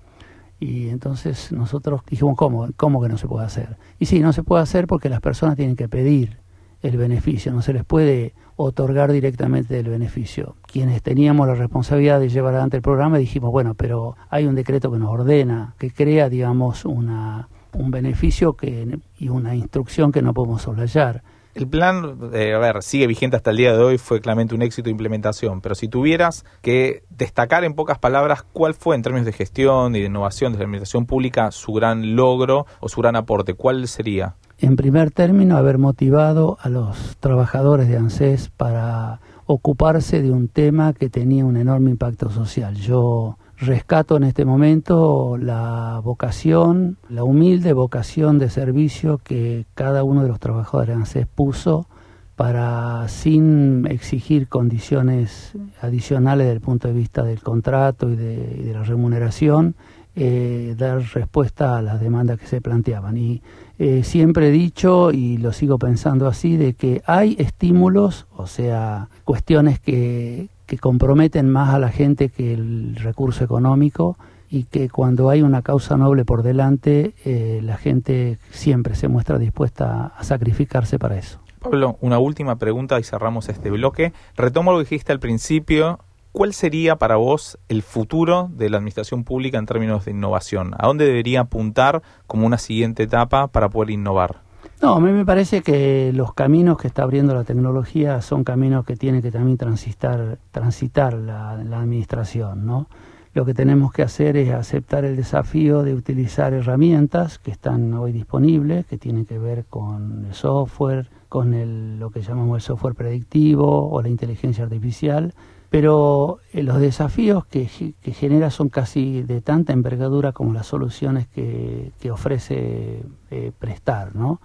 Y 0.59 0.89
entonces 0.89 1.51
nosotros 1.51 2.01
dijimos, 2.09 2.35
¿cómo? 2.35 2.67
¿Cómo 2.75 3.01
que 3.01 3.07
no 3.07 3.17
se 3.17 3.27
puede 3.27 3.45
hacer? 3.45 3.77
Y 3.99 4.07
sí, 4.07 4.19
no 4.19 4.33
se 4.33 4.43
puede 4.43 4.63
hacer 4.63 4.87
porque 4.87 5.07
las 5.07 5.21
personas 5.21 5.55
tienen 5.55 5.75
que 5.75 5.87
pedir 5.87 6.39
el 6.81 6.97
beneficio, 6.97 7.51
no 7.51 7.61
se 7.61 7.73
les 7.73 7.83
puede 7.83 8.33
otorgar 8.55 9.11
directamente 9.11 9.79
el 9.79 9.89
beneficio. 9.89 10.55
Quienes 10.65 11.01
teníamos 11.01 11.47
la 11.47 11.55
responsabilidad 11.55 12.19
de 12.19 12.29
llevar 12.29 12.53
adelante 12.53 12.77
el 12.77 12.83
programa 12.83 13.17
dijimos, 13.17 13.51
bueno, 13.51 13.73
pero 13.73 14.15
hay 14.29 14.45
un 14.45 14.55
decreto 14.55 14.91
que 14.91 14.99
nos 14.99 15.09
ordena, 15.09 15.75
que 15.77 15.91
crea, 15.91 16.29
digamos, 16.29 16.85
una, 16.85 17.49
un 17.73 17.91
beneficio 17.91 18.53
que, 18.53 18.99
y 19.17 19.29
una 19.29 19.55
instrucción 19.55 20.11
que 20.11 20.21
no 20.21 20.33
podemos 20.33 20.61
soslayar. 20.61 21.23
El 21.55 21.67
plan, 21.67 22.17
eh, 22.33 22.53
a 22.53 22.59
ver, 22.59 22.83
sigue 22.83 23.07
vigente 23.07 23.35
hasta 23.35 23.51
el 23.51 23.57
día 23.57 23.73
de 23.73 23.83
hoy, 23.83 23.97
fue 23.97 24.21
claramente 24.21 24.55
un 24.55 24.61
éxito 24.61 24.85
de 24.85 24.91
implementación, 24.91 25.61
pero 25.61 25.73
si 25.73 25.87
tuvieras 25.87 26.45
que 26.61 27.03
destacar 27.09 27.63
en 27.63 27.73
pocas 27.73 27.97
palabras 27.97 28.43
cuál 28.53 28.75
fue 28.75 28.95
en 28.95 29.01
términos 29.01 29.25
de 29.25 29.33
gestión 29.33 29.95
y 29.95 29.99
de 29.99 30.05
innovación 30.05 30.53
de 30.53 30.59
la 30.59 30.65
administración 30.65 31.05
pública 31.05 31.51
su 31.51 31.73
gran 31.73 32.15
logro 32.15 32.65
o 32.79 32.87
su 32.87 33.01
gran 33.01 33.15
aporte, 33.15 33.55
¿cuál 33.55 33.87
sería? 33.87 34.35
En 34.61 34.75
primer 34.75 35.11
término, 35.11 35.55
haber 35.55 35.77
motivado 35.77 36.57
a 36.59 36.67
los 36.67 37.15
trabajadores 37.21 37.87
de 37.87 37.95
ANSES 37.95 38.49
para 38.49 39.21
ocuparse 39.45 40.21
de 40.21 40.31
un 40.31 40.49
tema 40.49 40.91
que 40.91 41.09
tenía 41.09 41.45
un 41.45 41.55
enorme 41.55 41.91
impacto 41.91 42.29
social. 42.29 42.75
Yo 42.75 43.37
rescato 43.55 44.17
en 44.17 44.23
este 44.23 44.43
momento 44.43 45.37
la 45.37 46.01
vocación, 46.03 46.97
la 47.07 47.23
humilde 47.23 47.71
vocación 47.71 48.37
de 48.37 48.49
servicio 48.49 49.19
que 49.23 49.65
cada 49.75 50.03
uno 50.03 50.23
de 50.23 50.27
los 50.27 50.41
trabajadores 50.41 50.89
de 50.89 50.93
ANSES 50.95 51.27
puso 51.27 51.87
para, 52.35 53.07
sin 53.07 53.87
exigir 53.89 54.49
condiciones 54.49 55.53
adicionales 55.81 56.47
desde 56.47 56.55
el 56.55 56.61
punto 56.61 56.89
de 56.89 56.93
vista 56.93 57.23
del 57.23 57.41
contrato 57.41 58.09
y 58.09 58.17
de, 58.17 58.71
la 58.73 58.83
remuneración, 58.83 59.75
eh, 60.15 60.75
dar 60.77 61.01
respuesta 61.13 61.77
a 61.77 61.81
las 61.81 62.01
demandas 62.01 62.39
que 62.39 62.47
se 62.47 62.59
planteaban. 62.59 63.15
Y 63.15 63.41
eh, 63.79 64.03
siempre 64.03 64.49
he 64.49 64.51
dicho, 64.51 65.11
y 65.11 65.37
lo 65.37 65.53
sigo 65.53 65.79
pensando 65.79 66.27
así, 66.27 66.57
de 66.57 66.73
que 66.73 67.01
hay 67.05 67.37
estímulos, 67.39 68.27
o 68.35 68.45
sea, 68.45 69.07
cuestiones 69.23 69.79
que, 69.79 70.49
que 70.65 70.77
comprometen 70.77 71.49
más 71.49 71.73
a 71.73 71.79
la 71.79 71.89
gente 71.89 72.27
que 72.27 72.53
el 72.53 72.97
recurso 72.97 73.43
económico 73.43 74.17
y 74.49 74.65
que 74.65 74.89
cuando 74.89 75.29
hay 75.29 75.41
una 75.41 75.61
causa 75.61 75.95
noble 75.95 76.25
por 76.25 76.43
delante, 76.43 77.13
eh, 77.23 77.61
la 77.63 77.77
gente 77.77 78.37
siempre 78.51 78.95
se 78.95 79.07
muestra 79.07 79.37
dispuesta 79.37 80.07
a 80.07 80.23
sacrificarse 80.25 80.99
para 80.99 81.17
eso. 81.17 81.39
Pablo, 81.59 81.97
una 82.01 82.19
última 82.19 82.57
pregunta 82.57 82.99
y 82.99 83.03
cerramos 83.03 83.47
este 83.47 83.69
bloque. 83.69 84.13
Retomo 84.35 84.71
lo 84.71 84.79
que 84.79 84.85
dijiste 84.85 85.11
al 85.11 85.19
principio. 85.19 85.99
¿Cuál 86.31 86.53
sería 86.53 86.95
para 86.97 87.15
vos 87.15 87.57
el 87.69 87.81
futuro 87.81 88.49
de 88.53 88.69
la 88.69 88.77
administración 88.77 89.23
pública 89.23 89.57
en 89.57 89.65
términos 89.65 90.05
de 90.05 90.11
innovación? 90.11 90.75
¿A 90.77 90.85
dónde 90.85 91.05
debería 91.05 91.41
apuntar 91.41 92.03
como 92.27 92.45
una 92.45 92.59
siguiente 92.59 93.03
etapa 93.03 93.47
para 93.47 93.69
poder 93.69 93.89
innovar? 93.89 94.41
No, 94.81 94.93
a 94.93 94.99
mí 94.99 95.11
me 95.11 95.25
parece 95.25 95.61
que 95.61 96.11
los 96.13 96.33
caminos 96.33 96.77
que 96.77 96.87
está 96.87 97.03
abriendo 97.03 97.33
la 97.33 97.43
tecnología 97.43 98.21
son 98.21 98.43
caminos 98.43 98.85
que 98.85 98.95
tiene 98.95 99.21
que 99.21 99.31
también 99.31 99.57
transitar, 99.57 100.37
transitar 100.51 101.15
la, 101.15 101.55
la 101.63 101.79
administración, 101.79 102.65
¿no? 102.65 102.87
Lo 103.33 103.45
que 103.45 103.53
tenemos 103.53 103.91
que 103.91 104.03
hacer 104.03 104.37
es 104.37 104.51
aceptar 104.51 105.05
el 105.05 105.15
desafío 105.15 105.83
de 105.83 105.93
utilizar 105.93 106.53
herramientas 106.53 107.39
que 107.39 107.51
están 107.51 107.93
hoy 107.93 108.11
disponibles, 108.11 108.85
que 108.85 108.97
tienen 108.97 109.25
que 109.25 109.37
ver 109.37 109.65
con 109.65 110.25
el 110.27 110.33
software, 110.33 111.09
con 111.27 111.53
el, 111.53 111.99
lo 111.99 112.09
que 112.09 112.21
llamamos 112.21 112.55
el 112.57 112.61
software 112.61 112.95
predictivo 112.95 113.89
o 113.89 114.01
la 114.01 114.09
inteligencia 114.09 114.63
artificial, 114.63 115.33
pero 115.69 116.39
eh, 116.53 116.63
los 116.63 116.79
desafíos 116.79 117.45
que, 117.45 117.65
genera 117.67 118.49
son 118.49 118.69
casi 118.69 119.21
de 119.21 119.41
tanta 119.41 119.73
envergadura 119.73 120.31
como 120.31 120.53
las 120.53 120.67
soluciones 120.67 121.27
que, 121.27 121.91
que 121.99 122.11
ofrece 122.11 123.03
eh, 123.31 123.51
prestar, 123.57 124.15
¿no? 124.15 124.41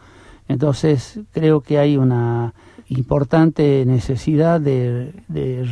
Entonces 0.47 1.21
creo 1.33 1.63
que 1.63 1.79
hay 1.79 1.97
una 1.97 2.53
importante 2.89 3.85
necesidad 3.87 4.61
de, 4.61 5.13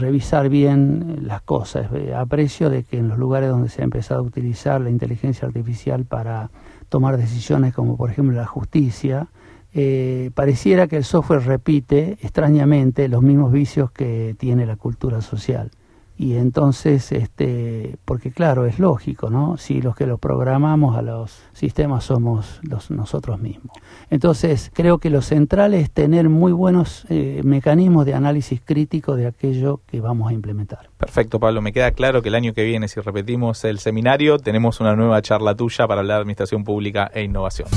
revisar 0.01 0.49
bien 0.49 1.21
las 1.23 1.43
cosas. 1.43 1.89
Aprecio 2.17 2.71
de 2.71 2.85
que 2.85 2.99
en 2.99 3.09
los 3.09 3.19
lugares 3.19 3.51
donde 3.51 3.69
se 3.69 3.83
ha 3.83 3.85
empezado 3.85 4.21
a 4.21 4.25
utilizar 4.25 4.81
la 4.81 4.91
inteligencia 4.91 5.47
artificial 5.47 6.05
para 6.05 6.51
tomar 6.89 7.17
decisiones 7.17 7.75
como 7.75 7.97
por 7.97 8.11
ejemplo 8.11 8.37
la 8.37 8.47
justicia, 8.47 9.29
eh, 9.75 10.31
pareciera 10.35 10.87
que 10.87 10.97
el 10.97 11.05
software 11.05 11.45
repite 11.45 12.19
extrañamente 12.23 13.09
los 13.09 13.23
mismos 13.23 13.53
vicios 13.53 13.91
que 13.91 14.35
tiene 14.39 14.67
la 14.67 14.77
cultura 14.77 15.21
social. 15.23 15.71
Y 16.19 16.37
entonces 16.37 17.11
este 17.11 17.97
porque 18.05 18.31
claro 18.31 18.67
es 18.67 18.79
lógico 18.79 19.31
no 19.31 19.57
si 19.57 19.81
los 19.81 19.97
que 19.97 20.07
los 20.07 20.21
programamos 20.21 20.97
a 20.97 21.03
los 21.03 21.43
sistemas 21.53 22.05
somos 22.05 22.61
los 22.63 22.91
nosotros 22.91 23.41
mismos. 23.41 23.73
Entonces 24.11 24.71
creo 24.73 24.99
que 24.99 25.11
lo 25.11 25.23
central 25.23 25.73
es 25.75 25.91
tener 25.91 26.29
muy 26.29 26.53
buenos 26.53 27.07
eh, 27.09 27.41
mecanismos 27.45 28.05
de 28.05 28.15
análisis 28.15 28.61
crítico 28.63 29.17
de 29.17 29.27
aquello 29.27 29.81
que 29.87 30.01
vamos 30.01 30.31
a 30.31 30.35
implementar. 30.35 30.91
Perfecto 30.99 31.41
Pablo. 31.41 31.63
Me 31.63 31.73
queda 31.73 31.91
claro 31.93 32.23
que 32.23 32.29
el 32.29 32.35
año 32.35 32.53
que 32.53 32.63
viene 32.63 32.89
si 32.89 33.01
repetimos 33.01 33.65
el 33.65 33.79
seminario 33.79 34.39
tenemos 34.39 34.81
una 34.81 34.95
nueva 34.95 35.23
charla 35.23 35.57
tuya 35.57 35.89
para 35.89 36.03
la 36.03 36.19
administración 36.19 36.63
pública 36.63 37.11
e 37.15 37.23
innovación 37.23 37.69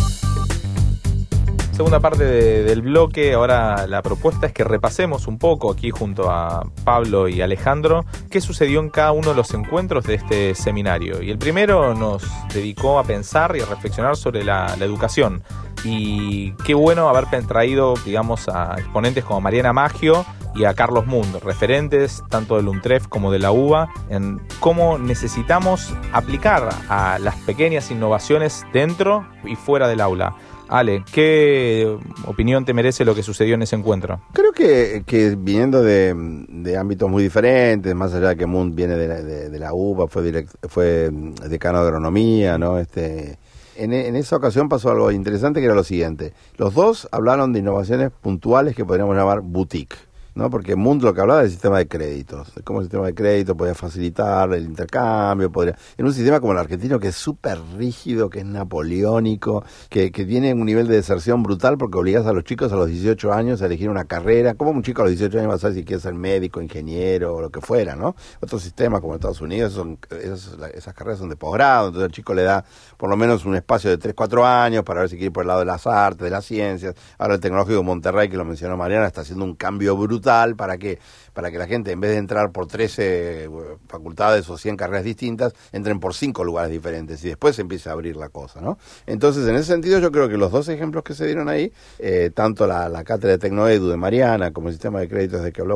Segunda 1.75 1.99
parte 1.99 2.23
del 2.23 2.81
bloque, 2.81 3.33
ahora 3.33 3.85
la 3.85 4.01
propuesta 4.01 4.47
es 4.47 4.53
que 4.53 4.63
repasemos 4.63 5.27
un 5.27 5.37
poco 5.37 5.69
aquí 5.69 5.89
junto 5.91 6.31
a 6.31 6.65
Pablo 6.85 7.27
y 7.27 7.41
Alejandro 7.41 8.05
qué 8.31 8.39
sucedió 8.39 8.79
en 8.79 8.89
cada 8.89 9.11
uno 9.11 9.31
de 9.31 9.35
los 9.35 9.53
encuentros 9.53 10.05
de 10.05 10.13
este 10.13 10.55
seminario. 10.55 11.21
Y 11.21 11.31
el 11.31 11.37
primero 11.37 11.93
nos 11.93 12.23
dedicó 12.53 12.97
a 12.97 13.03
pensar 13.03 13.57
y 13.57 13.59
a 13.59 13.65
reflexionar 13.65 14.15
sobre 14.15 14.45
la, 14.45 14.73
educación. 14.79 15.43
Y 15.83 16.53
qué 16.63 16.75
bueno 16.75 17.09
haber 17.09 17.25
traído, 17.45 17.95
digamos, 18.05 18.47
a 18.47 18.75
exponentes 18.77 19.25
como 19.25 19.41
Mariana 19.41 19.73
Maggio 19.73 20.25
y 20.55 20.63
a 20.63 20.73
Carlos 20.75 21.05
Mund, 21.05 21.43
referentes 21.43 22.23
tanto 22.29 22.55
del 22.55 22.69
UNTREF 22.69 23.09
como 23.09 23.33
de 23.33 23.39
la 23.39 23.51
UBA, 23.51 23.89
en 24.09 24.39
cómo 24.61 24.97
necesitamos 24.97 25.93
aplicar 26.13 26.69
a 26.87 27.19
las 27.19 27.35
pequeñas 27.41 27.91
innovaciones 27.91 28.63
dentro 28.71 29.27
y 29.43 29.57
fuera 29.57 29.89
del 29.89 29.99
aula. 29.99 30.37
Ale, 30.67 31.03
¿qué 31.11 31.97
opinión 32.25 32.65
te 32.65 32.73
merece 32.73 33.05
lo 33.05 33.13
que 33.13 33.23
sucedió 33.23 33.55
en 33.55 33.61
ese 33.61 33.75
encuentro? 33.75 34.21
Creo 34.33 34.51
que, 34.51 35.03
que 35.05 35.35
viniendo 35.35 35.83
de, 35.83 36.77
ámbitos 36.77 37.09
muy 37.09 37.23
diferentes, 37.23 37.93
más 37.93 38.13
allá 38.13 38.29
de 38.29 38.37
que 38.37 38.45
Mund 38.45 38.75
viene 38.75 38.95
de 38.95 39.07
la, 39.07 39.21
de, 39.21 39.59
la 39.59 39.73
UBA, 39.73 40.07
fue, 40.07 40.45
fue 40.67 41.09
decano 41.47 41.81
de 41.81 41.85
agronomía, 41.85 42.57
¿no? 42.57 42.79
Este, 42.79 43.37
en, 43.75 43.93
en, 43.93 44.15
esa 44.15 44.37
ocasión 44.37 44.69
pasó 44.69 44.89
algo 44.89 45.11
interesante 45.11 45.59
que 45.59 45.65
era 45.65 45.75
lo 45.75 45.83
siguiente. 45.83 46.33
Los 46.57 46.73
dos 46.73 47.07
hablaron 47.11 47.53
de 47.53 47.59
innovaciones 47.59 48.11
puntuales 48.11 48.75
que 48.75 48.85
podríamos 48.85 49.15
llamar 49.15 49.41
boutique. 49.41 49.95
¿No? 50.35 50.49
Porque 50.49 50.75
Mundo 50.75 51.07
lo 51.07 51.13
que 51.13 51.21
hablaba 51.21 51.41
del 51.41 51.49
sistema 51.49 51.77
de 51.77 51.87
créditos, 51.87 52.53
de 52.53 52.61
cómo 52.61 52.79
el 52.79 52.85
sistema 52.85 53.05
de 53.05 53.15
crédito 53.15 53.55
podía 53.55 53.73
facilitar 53.73 54.53
el 54.53 54.65
intercambio, 54.65 55.49
podría, 55.49 55.77
en 55.97 56.05
un 56.05 56.13
sistema 56.13 56.41
como 56.41 56.51
el 56.51 56.59
argentino 56.59 56.99
que 56.99 57.07
es 57.07 57.15
súper 57.15 57.57
rígido, 57.77 58.29
que 58.29 58.39
es 58.39 58.45
napoleónico, 58.45 59.63
que, 59.89 60.11
que 60.11 60.25
tiene 60.25 60.53
un 60.53 60.65
nivel 60.65 60.87
de 60.87 60.95
deserción 60.95 61.41
brutal 61.41 61.77
porque 61.77 61.97
obligas 61.97 62.25
a 62.25 62.33
los 62.33 62.43
chicos 62.43 62.71
a 62.73 62.75
los 62.75 62.89
18 62.89 63.31
años 63.31 63.61
a 63.61 63.67
elegir 63.67 63.89
una 63.89 64.05
carrera, 64.05 64.55
como 64.55 64.71
un 64.71 64.83
chico 64.83 65.01
a 65.01 65.05
los 65.05 65.11
18 65.11 65.39
años 65.39 65.51
va 65.51 65.55
a 65.55 65.59
saber 65.59 65.77
si 65.77 65.85
quiere 65.85 66.01
ser 66.01 66.13
médico, 66.13 66.61
ingeniero 66.61 67.35
o 67.35 67.41
lo 67.41 67.49
que 67.49 67.61
fuera, 67.61 67.95
¿no? 67.95 68.15
Otros 68.41 68.61
sistemas 68.61 68.99
como 68.99 69.15
Estados 69.15 69.39
Unidos, 69.39 69.71
son, 69.71 69.97
esas, 70.21 70.57
esas 70.73 70.93
carreras 70.93 71.19
son 71.19 71.29
de 71.29 71.37
posgrado, 71.37 71.87
entonces 71.87 72.07
el 72.07 72.11
chico 72.11 72.33
le 72.33 72.43
da 72.43 72.65
por 72.97 73.09
lo 73.09 73.15
menos 73.15 73.45
un 73.45 73.55
espacio 73.55 73.89
de 73.89 73.97
3, 73.97 74.13
4 74.13 74.45
años 74.45 74.83
para 74.83 74.99
ver 74.99 75.09
si 75.09 75.15
quiere 75.15 75.27
ir 75.27 75.33
por 75.33 75.43
el 75.43 75.47
lado 75.47 75.61
de 75.61 75.65
las 75.65 75.87
artes, 75.87 76.25
de 76.25 76.29
las 76.29 76.43
ciencias. 76.43 76.93
Ahora 77.17 77.35
el 77.35 77.39
tecnológico 77.39 77.77
de 77.77 77.83
Monterrey, 77.83 78.27
que 78.27 78.35
lo 78.35 78.43
mencionó 78.43 78.75
Mariana, 78.75 79.07
está 79.07 79.21
haciendo 79.21 79.45
un 79.45 79.55
cambio 79.55 79.95
brutal 79.95 80.24
para 80.55 80.77
que, 80.77 80.99
para 81.35 81.51
que 81.51 81.59
la 81.59 81.67
gente, 81.67 81.91
en 81.91 81.99
vez 81.99 82.11
de 82.11 82.17
entrar 82.17 82.51
por 82.51 82.65
13 82.65 83.03
eh, 83.43 83.49
facultades 83.87 84.49
o 84.49 84.57
100 84.57 84.77
carreras 84.77 85.03
distintas, 85.03 85.53
entren 85.71 85.99
por 85.99 86.15
5 86.15 86.43
lugares 86.43 86.71
diferentes 86.71 87.23
y 87.23 87.27
después 87.27 87.55
se 87.55 87.61
empiece 87.61 87.89
a 87.89 87.91
abrir 87.91 88.15
la 88.15 88.29
cosa, 88.29 88.61
¿no? 88.61 88.79
Entonces, 89.05 89.47
en 89.47 89.55
ese 89.55 89.65
sentido, 89.65 89.99
yo 89.99 90.11
creo 90.11 90.27
que 90.27 90.37
los 90.37 90.51
dos 90.51 90.67
ejemplos 90.69 91.03
que 91.03 91.13
se 91.13 91.27
dieron 91.27 91.47
ahí, 91.47 91.71
eh, 91.99 92.31
tanto 92.33 92.65
la, 92.65 93.03
cátedra 93.03 93.33
de 93.33 93.37
Tecnoedu 93.37 93.89
de 93.89 93.97
Mariana 93.97 94.51
como 94.51 94.69
el 94.69 94.73
sistema 94.73 94.99
de 94.99 95.07
créditos 95.07 95.43
de 95.43 95.51
que 95.51 95.61
habló 95.61 95.75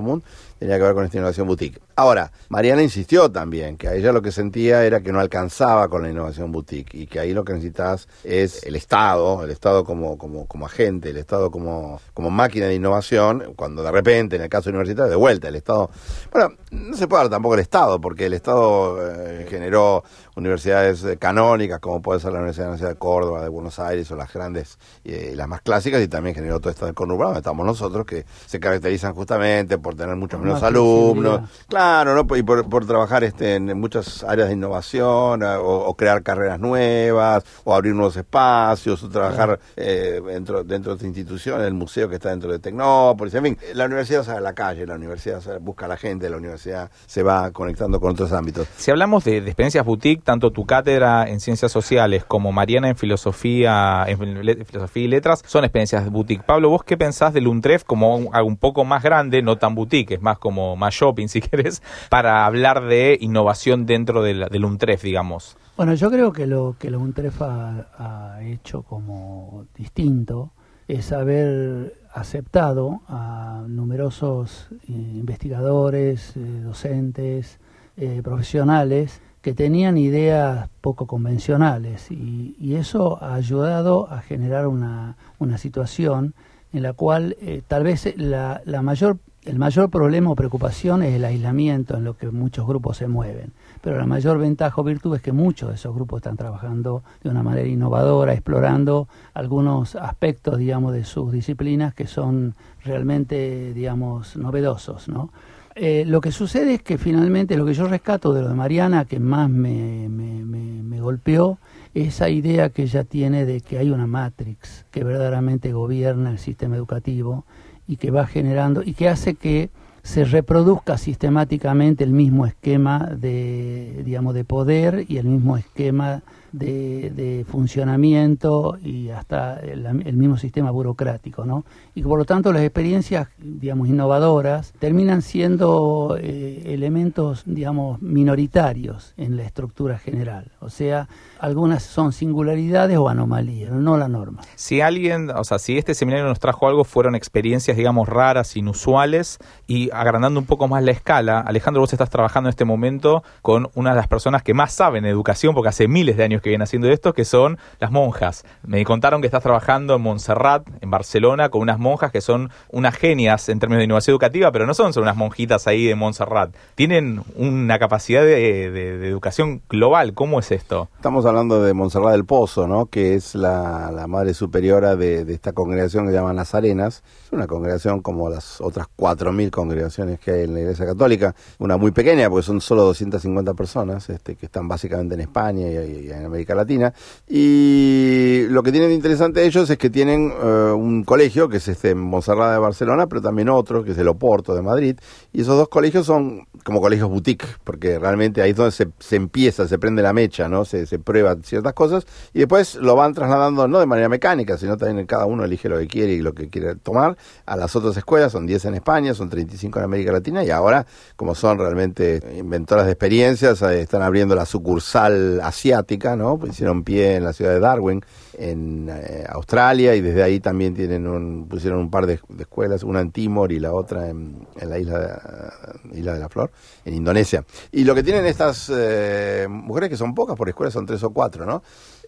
tenía 0.58 0.78
que 0.78 0.84
ver 0.84 0.94
con 0.94 1.06
esta 1.06 1.18
innovación 1.18 1.48
boutique. 1.48 1.80
Ahora, 1.96 2.32
Mariana 2.50 2.82
insistió 2.82 3.30
también 3.32 3.78
que 3.78 3.88
a 3.88 3.96
ella 3.96 4.12
lo 4.12 4.22
que 4.22 4.32
sentía 4.32 4.86
era 4.86 5.01
que 5.01 5.12
no 5.12 5.20
alcanzaba 5.20 5.89
con 5.89 6.04
la 6.04 6.10
innovación 6.10 6.51
boutique 6.51 6.96
y 6.96 7.08
que 7.08 7.20
ahí 7.20 7.34
lo 7.34 7.44
que 7.44 7.54
necesitas 7.54 8.08
es 8.24 8.63
el 8.63 8.75
Estado, 8.75 9.44
el 9.44 9.51
Estado 9.51 9.84
como, 9.84 10.18
como, 10.18 10.46
como 10.48 10.66
agente, 10.66 11.10
el 11.10 11.18
Estado 11.18 11.51
como, 11.51 12.01
como 12.13 12.30
máquina 12.30 12.68
de 12.68 12.75
innovación, 12.75 13.54
cuando 13.56 13.84
de 13.84 13.92
repente, 13.92 14.38
en 14.38 14.44
el 14.44 14.50
caso 14.50 14.70
universitario, 14.70 15.10
de 15.10 15.16
vuelta, 15.18 15.49
el 15.50 15.58
Estado... 15.58 15.89
Bueno, 16.32 16.56
no 16.72 16.96
se 16.96 17.08
puede 17.08 17.24
dar 17.24 17.32
tampoco 17.32 17.56
el 17.56 17.62
Estado, 17.62 18.00
porque 18.00 18.25
el 18.25 18.34
Estado 18.34 18.98
eh, 19.12 19.46
generó 19.50 20.03
universidades 20.39 21.03
eh, 21.03 21.17
canónicas, 21.17 21.79
como 21.79 22.01
puede 22.01 22.19
ser 22.19 22.31
la 22.31 22.39
Universidad 22.39 22.69
Nacional 22.72 22.93
de 22.96 23.00
Córdoba, 23.00 23.41
de 23.41 23.50
Buenos 23.50 23.79
Aires, 23.79 24.10
o 24.12 24.15
las 24.15 24.34
grandes, 24.34 24.79
eh, 25.03 25.34
las 25.36 25.48
más 25.48 25.62
clásicas, 25.62 26.01
y 26.01 26.08
también 26.08 26.36
generó 26.36 26.60
todo 26.60 26.72
esto 26.72 26.86
del 26.86 26.96
conurbano, 26.96 27.38
estamos 27.38 27.65
nosotros, 27.65 28.05
que 28.05 28.25
se 28.46 28.60
caracterizan 28.60 29.13
justamente 29.13 29.77
por 29.77 29.96
tener 29.96 30.15
muchos 30.15 30.39
menos 30.39 30.63
alumnos, 30.63 31.41
claro, 31.67 32.15
¿no? 32.15 32.36
y 32.36 32.43
por, 32.43 32.67
por 32.69 32.86
trabajar 32.86 33.24
este, 33.24 33.55
en 33.55 33.79
muchas 33.79 34.24
áreas 34.24 34.48
de 34.48 34.55
innovación, 34.55 35.43
o, 35.43 35.93
crear 35.96 36.24
carreras 36.24 36.60
nuevas, 36.60 37.43
o 37.63 37.74
abrir 37.74 37.93
nuevos 37.93 38.15
espacios, 38.15 39.03
o 39.03 39.10
trabajar 39.10 39.60
eh, 39.75 40.22
dentro, 40.25 40.63
dentro 40.63 40.91
de 40.93 40.96
esta 40.96 41.08
institución, 41.08 41.62
el 41.62 41.74
museo 41.74 42.08
que 42.08 42.15
está 42.15 42.29
dentro 42.29 42.51
de 42.51 42.60
Tecnópolis, 42.60 43.34
en 43.34 43.43
fin, 43.43 43.58
la 43.74 43.86
universidad 43.86 44.24
sale 44.24 44.38
a 44.38 44.41
la 44.41 44.53
calle, 44.53 44.86
la 44.86 44.96
universidad 44.96 45.60
busca 45.60 45.86
a 45.86 45.89
la 45.89 45.98
gente, 45.98 46.29
la 46.29 46.38
universidad 46.38 46.89
se 47.05 47.24
va 47.24 47.51
conectando 47.51 48.00
con 48.00 48.12
otros 48.12 48.31
ámbitos. 48.31 48.67
Si 48.77 48.91
hablamos 48.91 49.24
de, 49.25 49.41
de 49.41 49.50
experiencias 49.50 49.86
boutique, 49.86 50.24
tanto 50.30 50.52
tu 50.52 50.64
cátedra 50.64 51.28
en 51.28 51.40
ciencias 51.40 51.72
sociales 51.72 52.24
como 52.24 52.52
Mariana 52.52 52.88
en 52.88 52.96
filosofía, 52.96 54.06
en 54.08 54.20
filosofía 54.64 55.04
y 55.04 55.08
letras 55.08 55.42
son 55.48 55.64
experiencias 55.64 56.08
boutique. 56.12 56.44
Pablo, 56.46 56.70
¿vos 56.70 56.84
qué 56.84 56.98
pensás 56.98 57.34
del 57.34 57.48
UNTREF 57.48 57.84
como 57.84 58.16
un 58.16 58.58
poco 58.58 58.86
más 58.86 59.02
grande, 59.02 59.42
no 59.42 59.58
tan 59.58 59.74
boutique, 59.74 60.12
es 60.12 60.22
más 60.22 60.38
como 60.38 60.76
más 60.76 60.94
shopping 60.94 61.26
si 61.30 61.42
querés, 61.42 61.82
para 62.12 62.46
hablar 62.46 62.86
de 62.86 63.18
innovación 63.20 63.88
dentro 63.88 64.22
del, 64.22 64.46
del 64.52 64.66
UNTREF, 64.66 65.02
digamos? 65.02 65.58
Bueno, 65.76 65.96
yo 65.96 66.12
creo 66.12 66.32
que 66.32 66.46
lo 66.46 66.76
que 66.78 66.90
el 66.90 66.98
UNTREF 66.98 67.42
ha, 67.42 68.40
hecho 68.44 68.84
como 68.84 69.66
distinto 69.76 70.52
es 70.88 71.12
haber 71.12 71.96
aceptado 72.14 73.02
a 73.08 73.64
numerosos 73.68 74.68
eh, 74.72 74.92
investigadores, 74.92 76.38
eh, 76.38 76.62
docentes, 76.62 77.60
eh, 77.98 78.22
profesionales 78.24 79.22
que 79.41 79.53
tenían 79.53 79.98
ideas 79.98 80.69
poco 80.81 81.08
convencionales 81.08 82.12
y, 82.12 82.55
eso 82.75 83.22
ha 83.22 83.34
ayudado 83.34 84.10
a 84.10 84.22
generar 84.22 84.67
una, 84.67 85.17
una 85.38 85.58
situación 85.58 86.34
en 86.72 86.84
la 86.84 86.93
cual 86.93 87.36
eh, 87.41 87.62
tal 87.67 87.84
vez 87.84 88.13
la, 88.15 88.62
la 88.63 88.81
mayor 88.81 89.17
el 89.46 89.58
mayor 89.58 89.89
problema 89.89 90.29
o 90.29 90.36
preocupación 90.36 91.01
es 91.01 91.15
el 91.15 91.24
aislamiento 91.24 91.96
en 91.96 92.03
lo 92.03 92.17
que 92.17 92.29
muchos 92.29 92.67
grupos 92.67 92.98
se 92.98 93.08
mueven, 93.08 93.53
pero 93.81 93.98
la 93.98 94.05
mayor 94.05 94.38
ventaja 94.38 94.79
o 94.79 94.84
virtud 94.84 95.15
es 95.15 95.22
que 95.22 95.31
muchos 95.31 95.69
de 95.69 95.75
esos 95.75 95.96
grupos 95.96 96.17
están 96.17 96.36
trabajando 96.36 97.03
de 97.24 97.29
una 97.29 97.41
manera 97.41 97.67
innovadora, 97.67 98.34
explorando 98.34 99.08
algunos 99.34 99.96
aspectos, 99.96 100.58
digamos, 100.58 100.93
de 100.93 101.05
sus 101.05 101.31
disciplinas 101.31 101.93
que 101.93 102.05
son 102.05 102.53
realmente, 102.84 103.74
digamos, 103.74 104.36
novedosos, 104.36 105.08
¿no? 105.08 105.31
Eh, 105.76 106.04
lo 106.06 106.22
que 106.22 106.32
sucede 106.32 106.76
es 106.76 106.82
que 106.82 106.98
finalmente 106.98 107.56
lo 107.58 107.66
que 107.66 107.74
yo 107.74 107.88
rescato 107.88 108.34
de 108.34 108.42
lo 108.42 108.50
de 108.50 108.56
Mariana, 108.56 109.06
que 109.06 109.20
más 109.20 109.50
me, 109.50 110.10
me, 110.10 110.44
me, 110.44 110.84
me 110.84 111.02
golpeó, 111.02 111.60
esa 111.94 112.30
idea 112.30 112.70
que 112.70 112.84
ella 112.84 113.04
tiene 113.04 113.46
de 113.46 113.62
que 113.62 113.78
hay 113.78 113.90
una 113.90 114.08
matrix 114.08 114.86
que 114.92 115.04
verdaderamente 115.04 115.72
gobierna 115.74 116.32
el 116.32 116.40
sistema 116.40 116.76
educativo 116.76 117.46
y 117.88 117.98
que 117.98 118.12
va 118.12 118.28
generando 118.28 118.84
y 118.84 118.94
que 118.94 119.10
hace 119.10 119.36
que 119.36 119.70
se 120.04 120.24
reproduzca 120.24 120.98
sistemáticamente 120.98 122.04
el 122.04 122.12
mismo 122.12 122.46
esquema 122.46 123.10
de 123.18 124.02
digamos 124.06 124.34
de 124.34 124.44
poder 124.44 125.06
y 125.08 125.18
el 125.18 125.28
mismo 125.28 125.58
esquema 125.58 126.22
de, 126.51 127.46
funcionamiento 127.50 128.77
y 128.84 129.10
hasta 129.10 129.60
el, 129.60 129.88
mismo 130.13 130.38
sistema 130.38 130.72
burocrático, 130.72 131.46
¿no? 131.46 131.65
Y 131.96 132.03
por 132.03 132.20
lo 132.20 132.25
tanto 132.25 132.51
las 132.51 132.63
experiencias, 132.63 133.27
digamos, 133.38 133.88
innovadoras 133.88 134.74
terminan 134.79 135.22
siendo 135.22 136.18
eh, 136.20 136.63
elementos, 136.65 137.44
digamos, 137.46 138.01
minoritarios 138.01 139.13
en 139.18 139.38
la 139.38 139.44
estructura 139.44 139.98
general. 139.98 140.51
O 140.60 140.70
sea, 140.70 141.08
algunas 141.39 141.84
son 141.84 142.12
singularidades 142.12 142.98
o 142.98 143.10
anomalías, 143.10 143.72
no 143.72 143.98
la 143.98 144.08
norma. 144.08 144.41
Si 144.56 144.82
alguien, 144.82 145.29
o 145.29 145.44
sea, 145.44 145.60
si 145.60 145.77
este 145.77 145.94
seminario 145.94 146.27
nos 146.27 146.39
trajo 146.39 146.68
algo, 146.68 146.84
fueron 146.84 147.15
experiencias, 147.15 147.77
digamos, 147.77 148.08
raras, 148.08 148.56
inusuales, 148.56 149.39
y 149.68 149.89
agrandando 149.91 150.39
un 150.39 150.46
poco 150.46 150.68
más 150.68 150.84
la 150.84 150.91
escala, 150.91 151.39
Alejandro, 151.39 151.82
vos 151.82 151.94
estás 151.94 152.10
trabajando 152.10 152.50
en 152.50 152.51
este 152.51 152.65
momento 152.65 153.24
con 153.41 153.70
una 153.75 153.91
de 153.91 153.96
las 153.96 154.08
personas 154.08 154.44
que 154.44 154.53
más 154.53 154.74
saben 154.74 155.06
educación, 155.06 155.53
porque 155.53 155.70
hace 155.70 155.88
miles 155.88 156.18
de 156.18 156.24
años 156.24 156.38
que 156.41 156.50
vienen 156.50 156.63
haciendo 156.63 156.89
esto, 156.89 157.13
que 157.13 157.25
son 157.25 157.58
las 157.79 157.91
monjas. 157.91 158.43
Me 158.63 158.84
contaron 158.86 159.22
que 159.22 159.27
estás 159.27 159.43
trabajando 159.43 159.96
en 159.96 160.01
Montserrat, 160.01 160.67
en 160.81 160.91
Barcelona, 160.91 161.50
con 161.50 161.62
unas 161.62 161.79
monjas 161.79 162.12
que 162.12 162.22
son 162.22 162.50
unas 162.69 162.96
genias 162.96 163.50
en 163.50 163.60
términos 163.60 163.79
de 163.79 163.86
innovación 163.86 164.13
educativa, 164.13 164.51
pero 164.51 164.65
no 164.65 164.74
son, 164.74 164.93
son 164.93 165.03
unas 165.03 165.15
monjitas 165.15 165.67
ahí 165.67 165.86
de 165.86 165.96
Montserrat. 165.96 166.53
Tienen 166.75 167.22
una 167.36 167.79
capacidad 167.79 168.24
de, 168.24 169.10
educación 169.10 169.62
global. 169.69 170.13
¿Cómo 170.13 170.39
es 170.39 170.51
esto? 170.51 170.89
Estamos 170.96 171.25
hablando 171.25 171.62
de 171.63 171.74
Montserrat 171.74 172.12
del 172.12 172.25
Pozo, 172.25 172.67
¿no? 172.67 172.88
que 172.88 173.15
es 173.15 173.36
la, 173.36 174.05
madre 174.08 174.34
superiora 174.34 174.96
de, 174.96 175.22
esta 175.34 175.53
congregación 175.53 176.05
que 176.05 176.12
se 176.12 176.17
llama 176.17 176.34
Las 176.34 176.55
Arenas. 176.55 177.03
Es 177.25 177.31
una 177.31 177.48
congregación 177.48 178.01
como 178.01 178.29
las 178.29 178.62
otras 178.62 178.88
4.000 178.98 179.50
congregaciones 179.50 180.19
que 180.19 180.31
hay 180.31 180.43
en 180.43 180.53
la 180.53 180.62
Iglesia 180.62 180.86
Católica. 180.86 181.36
Una 181.60 181.77
muy 181.77 181.91
pequeña, 181.91 182.29
porque 182.29 182.46
son 182.46 182.62
solo 182.62 182.84
250 182.84 183.53
personas 183.53 184.10
este, 184.10 184.36
que 184.36 184.46
están 184.46 184.67
básicamente 184.67 185.15
en 185.15 185.22
España 185.22 185.67
y, 185.67 186.08
y 186.08 186.12
en 186.12 186.29
América 186.30 186.56
Latina. 186.56 186.94
Y 187.28 188.46
lo 188.50 188.64
que 188.64 188.72
tienen 188.72 188.90
de 188.90 188.96
interesante 188.96 189.46
ellos 189.46 189.70
es 189.70 189.78
que 189.78 189.90
tienen 189.90 190.32
uh, 190.32 190.74
un 190.74 191.04
colegio, 191.04 191.50
que 191.50 191.58
es 191.58 191.68
este 191.68 191.96
Montserrat 191.96 192.54
de 192.54 192.60
Barcelona, 192.60 193.08
pero 193.08 193.22
también 193.22 193.50
otro, 193.50 193.84
que 193.84 193.92
es 193.92 193.98
el 193.98 194.08
Oporto 194.08 194.56
de 194.56 194.62
Madrid. 194.62 194.98
Y 195.34 195.42
esos 195.42 195.58
dos 195.58 195.70
colegios 195.70 196.06
son 196.06 196.48
como 196.64 196.82
colegios 196.82 197.10
boutique, 197.10 197.46
porque 197.64 198.00
realmente 198.00 198.42
ahí 198.42 198.52
es 198.52 198.56
donde 198.56 198.72
se, 198.72 198.90
se 199.00 199.16
empieza, 199.16 199.68
se 199.68 199.80
prende 199.80 200.02
la 200.02 200.14
mecha, 200.14 200.50
¿no? 200.50 200.66
Se, 200.66 200.86
se 200.86 201.00
prueba 201.00 201.36
ciertas 201.44 201.74
cosas 201.74 202.06
y 202.34 202.40
después 202.40 202.76
lo 202.76 202.96
van 202.96 203.14
trasladando 203.14 203.68
no 203.68 203.80
de 203.80 203.86
manera 203.86 204.10
mecánica, 204.10 204.58
sino 204.58 204.78
también 204.78 205.06
cada 205.06 205.26
uno 205.26 205.44
elige 205.44 205.70
lo 205.70 205.78
que 205.78 205.88
quiere 205.88 206.14
y 206.14 206.22
lo 206.22 206.34
que 206.34 206.50
quiere 206.50 206.76
tomar 206.76 207.18
a 207.46 207.56
las 207.56 207.76
otras 207.76 207.96
escuelas, 207.98 208.32
son 208.32 208.46
10 208.46 208.66
en 208.66 208.76
España, 208.76 209.14
son 209.14 209.30
35 209.30 209.80
en 209.80 209.86
América 209.86 210.12
Latina 210.12 210.44
y 210.44 210.50
ahora, 210.50 210.86
como 211.16 211.36
son 211.36 211.58
realmente 211.58 212.22
inventoras 212.38 212.86
de 212.86 212.92
experiencias, 212.92 213.62
eh, 213.62 213.82
están 213.82 214.02
abriendo 214.02 214.36
la 214.36 214.46
sucursal 214.46 215.42
asiática, 215.42 216.15
¿no? 216.19 216.39
Hicieron 216.47 216.84
pie 216.84 217.15
en 217.15 217.23
la 217.23 217.34
ciudad 217.34 217.51
de 217.53 217.60
Darwin, 217.60 218.05
en 218.39 218.89
eh, 218.89 219.25
Australia, 219.28 219.95
y 219.95 220.02
desde 220.02 220.23
ahí 220.23 220.39
también 220.39 220.73
tienen 220.73 221.06
un, 221.06 221.47
pusieron 221.49 221.80
un 221.80 221.91
par 221.91 222.06
de, 222.06 222.19
de, 222.30 222.43
escuelas, 222.43 222.84
una 222.84 223.02
en 223.02 223.12
Timor 223.12 223.52
y 223.52 223.60
la 223.60 223.73
otra 223.73 224.08
en, 224.08 224.47
en 224.58 224.69
la 224.69 224.80
isla 224.80 224.99
de, 224.99 225.99
isla 225.99 226.13
de 226.13 226.19
la 226.19 226.30
Flor, 226.30 226.49
en 226.86 226.93
Indonesia. 226.93 227.43
Y 227.73 227.84
lo 227.84 227.93
que 227.93 228.02
tienen 228.02 228.25
estas 228.25 228.71
eh, 228.73 229.45
mujeres, 229.49 229.89
que 229.89 229.97
son 229.97 230.15
pocas 230.15 230.38
por 230.38 230.47
escuela, 230.47 230.71
son 230.71 230.86
tres 230.86 231.04
o 231.04 231.10
cuatro, 231.10 231.45
¿no? 231.45 231.62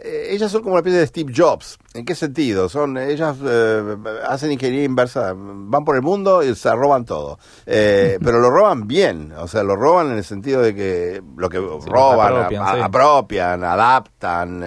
Eh, 0.04 0.30
ellas 0.32 0.52
son 0.52 0.62
como 0.62 0.74
una 0.74 0.80
especie 0.80 1.00
de 1.00 1.08
Steve 1.08 1.34
Jobs. 1.36 1.78
¿En 1.94 2.06
qué 2.06 2.16
sentido? 2.16 2.70
Son 2.70 2.98
Ellas 2.98 3.38
eh, 3.44 3.98
hacen 4.28 4.52
ingeniería 4.52 4.86
inversa, 4.86 5.34
van 5.36 5.86
por 5.86 5.96
el 5.96 6.02
mundo 6.02 6.42
y 6.42 6.56
se 6.56 6.72
roban 6.74 7.06
todo. 7.06 7.38
Eh, 7.68 8.18
pero 8.24 8.40
lo 8.40 8.50
roban 8.50 8.88
bien, 8.88 9.32
o 9.38 9.48
sea, 9.48 9.64
lo 9.64 9.76
roban 9.76 10.12
en 10.12 10.18
el 10.18 10.24
sentido 10.24 10.62
de 10.62 10.74
que 10.74 11.22
lo 11.38 11.50
que 11.50 11.58
sí, 11.58 11.90
roban, 11.90 12.34
apropian, 12.34 12.64
a, 12.64 12.74
sí. 12.74 12.80
apropian 12.82 13.64
adaptan, 13.64 14.66